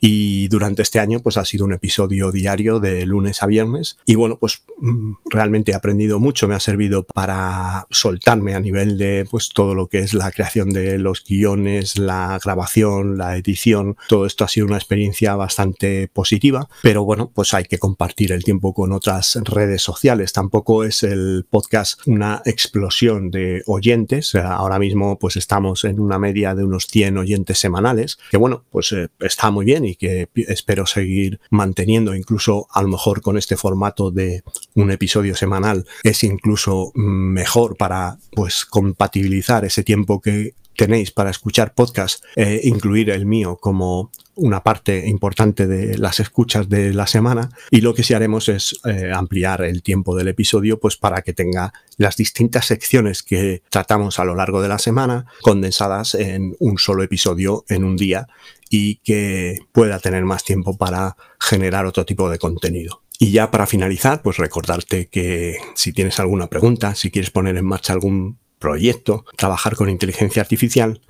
y 0.00 0.48
durante 0.48 0.82
este 0.82 0.98
año, 0.98 1.20
pues 1.20 1.36
ha 1.36 1.44
sido 1.44 1.64
un 1.64 1.72
episodio 1.72 2.32
diario 2.32 2.80
de 2.80 3.04
lunes 3.06 3.42
a 3.42 3.46
viernes. 3.46 3.98
Y 4.06 4.14
bueno, 4.14 4.38
pues 4.38 4.62
mm, 4.78 5.12
realmente 5.26 5.72
he 5.72 5.74
aprendido 5.74 6.18
mucho, 6.18 6.48
me 6.48 6.54
ha 6.54 6.60
servido 6.60 7.04
para 7.04 7.86
soltarme 7.90 8.54
a 8.54 8.60
nivel 8.60 8.96
de 8.96 9.26
pues 9.30 9.50
todo 9.50 9.74
lo 9.74 9.88
que 9.88 9.98
es 9.98 10.14
la 10.14 10.30
creación 10.30 10.70
de 10.70 10.98
los 10.98 11.24
guiones, 11.24 11.98
la 11.98 12.38
grabación, 12.42 13.18
la 13.18 13.36
edición. 13.36 13.96
Todo 14.08 14.26
esto 14.26 14.44
ha 14.44 14.48
sido 14.48 14.66
una 14.66 14.76
experiencia 14.76 15.34
bastante 15.34 16.08
positiva. 16.08 16.68
Pero 16.82 17.04
bueno, 17.04 17.30
pues 17.34 17.52
hay 17.54 17.64
que 17.64 17.78
compartir 17.78 18.32
el 18.32 18.44
tiempo 18.44 18.72
con 18.72 18.92
otras 18.92 19.38
redes 19.44 19.82
sociales. 19.82 20.32
Tampoco 20.32 20.84
es 20.84 21.02
el 21.02 21.46
podcast 21.48 22.00
una 22.06 22.42
explosión 22.44 23.30
de 23.30 23.62
oyentes. 23.66 24.34
Ahora 24.34 24.78
mismo, 24.78 25.18
pues 25.18 25.36
estamos 25.36 25.84
en 25.84 26.00
una 26.00 26.18
media 26.18 26.54
de 26.54 26.64
unos 26.64 26.86
100 26.86 27.18
oyentes 27.18 27.58
semanales, 27.58 28.18
que 28.30 28.36
bueno, 28.36 28.64
pues 28.70 28.92
eh, 28.92 29.08
está 29.20 29.50
muy 29.50 29.64
bien 29.64 29.84
y 29.90 29.96
que 29.96 30.28
espero 30.34 30.86
seguir 30.86 31.40
manteniendo, 31.50 32.14
incluso 32.14 32.66
a 32.72 32.82
lo 32.82 32.88
mejor 32.88 33.20
con 33.20 33.36
este 33.36 33.56
formato 33.56 34.10
de 34.10 34.42
un 34.74 34.90
episodio 34.90 35.34
semanal, 35.34 35.86
es 36.02 36.24
incluso 36.24 36.92
mejor 36.94 37.76
para 37.76 38.18
pues 38.32 38.64
compatibilizar 38.64 39.64
ese 39.64 39.82
tiempo 39.82 40.20
que 40.20 40.54
tenéis 40.76 41.10
para 41.10 41.30
escuchar 41.30 41.74
podcast, 41.74 42.24
e 42.36 42.62
incluir 42.64 43.10
el 43.10 43.26
mío 43.26 43.58
como 43.60 44.10
una 44.36 44.62
parte 44.62 45.06
importante 45.06 45.66
de 45.66 45.98
las 45.98 46.20
escuchas 46.20 46.70
de 46.70 46.94
la 46.94 47.06
semana. 47.06 47.50
Y 47.70 47.82
lo 47.82 47.92
que 47.92 48.02
sí 48.02 48.14
haremos 48.14 48.48
es 48.48 48.80
eh, 48.86 49.12
ampliar 49.14 49.62
el 49.62 49.82
tiempo 49.82 50.16
del 50.16 50.28
episodio 50.28 50.80
pues 50.80 50.96
para 50.96 51.20
que 51.20 51.34
tenga 51.34 51.74
las 51.98 52.16
distintas 52.16 52.66
secciones 52.66 53.22
que 53.22 53.62
tratamos 53.68 54.18
a 54.18 54.24
lo 54.24 54.34
largo 54.34 54.62
de 54.62 54.68
la 54.68 54.78
semana 54.78 55.26
condensadas 55.42 56.14
en 56.14 56.56
un 56.58 56.78
solo 56.78 57.02
episodio 57.02 57.64
en 57.68 57.84
un 57.84 57.96
día 57.96 58.28
y 58.70 58.96
que 58.96 59.58
pueda 59.72 59.98
tener 59.98 60.24
más 60.24 60.44
tiempo 60.44 60.78
para 60.78 61.16
generar 61.38 61.84
otro 61.84 62.06
tipo 62.06 62.30
de 62.30 62.38
contenido. 62.38 63.02
Y 63.18 63.32
ya 63.32 63.50
para 63.50 63.66
finalizar, 63.66 64.22
pues 64.22 64.38
recordarte 64.38 65.08
que 65.08 65.58
si 65.74 65.92
tienes 65.92 66.18
alguna 66.20 66.46
pregunta, 66.48 66.94
si 66.94 67.10
quieres 67.10 67.30
poner 67.30 67.58
en 67.58 67.66
marcha 67.66 67.92
algún 67.92 68.38
proyecto, 68.58 69.26
trabajar 69.36 69.74
con 69.74 69.90
inteligencia 69.90 70.40
artificial, 70.40 71.02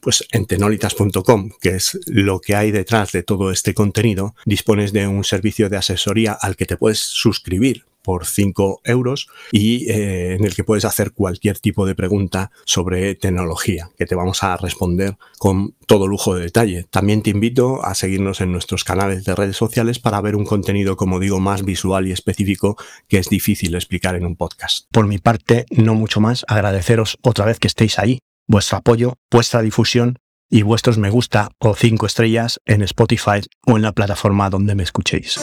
pues 0.00 0.24
en 0.30 0.46
tenolitas.com, 0.46 1.50
que 1.60 1.70
es 1.70 1.98
lo 2.06 2.40
que 2.40 2.54
hay 2.54 2.70
detrás 2.70 3.10
de 3.12 3.22
todo 3.22 3.50
este 3.50 3.74
contenido, 3.74 4.34
dispones 4.44 4.92
de 4.92 5.08
un 5.08 5.24
servicio 5.24 5.68
de 5.68 5.78
asesoría 5.78 6.32
al 6.40 6.54
que 6.54 6.66
te 6.66 6.76
puedes 6.76 7.00
suscribir 7.00 7.84
por 8.06 8.24
5 8.24 8.82
euros 8.84 9.26
y 9.50 9.90
eh, 9.90 10.36
en 10.36 10.44
el 10.44 10.54
que 10.54 10.62
puedes 10.62 10.84
hacer 10.84 11.10
cualquier 11.10 11.58
tipo 11.58 11.86
de 11.86 11.96
pregunta 11.96 12.52
sobre 12.64 13.16
tecnología, 13.16 13.90
que 13.98 14.06
te 14.06 14.14
vamos 14.14 14.44
a 14.44 14.56
responder 14.56 15.16
con 15.38 15.74
todo 15.88 16.06
lujo 16.06 16.36
de 16.36 16.42
detalle. 16.42 16.86
También 16.88 17.22
te 17.22 17.30
invito 17.30 17.84
a 17.84 17.96
seguirnos 17.96 18.40
en 18.40 18.52
nuestros 18.52 18.84
canales 18.84 19.24
de 19.24 19.34
redes 19.34 19.56
sociales 19.56 19.98
para 19.98 20.20
ver 20.20 20.36
un 20.36 20.44
contenido, 20.44 20.96
como 20.96 21.18
digo, 21.18 21.40
más 21.40 21.64
visual 21.64 22.06
y 22.06 22.12
específico 22.12 22.76
que 23.08 23.18
es 23.18 23.28
difícil 23.28 23.74
explicar 23.74 24.14
en 24.14 24.24
un 24.24 24.36
podcast. 24.36 24.86
Por 24.92 25.08
mi 25.08 25.18
parte, 25.18 25.66
no 25.70 25.96
mucho 25.96 26.20
más, 26.20 26.44
agradeceros 26.46 27.18
otra 27.22 27.44
vez 27.44 27.58
que 27.58 27.66
estéis 27.66 27.98
ahí, 27.98 28.20
vuestro 28.46 28.78
apoyo, 28.78 29.14
vuestra 29.32 29.62
difusión 29.62 30.20
y 30.48 30.62
vuestros 30.62 30.96
me 30.96 31.10
gusta 31.10 31.50
o 31.58 31.74
cinco 31.74 32.06
estrellas 32.06 32.60
en 32.66 32.82
Spotify 32.82 33.40
o 33.66 33.76
en 33.76 33.82
la 33.82 33.90
plataforma 33.90 34.48
donde 34.48 34.76
me 34.76 34.84
escuchéis. 34.84 35.40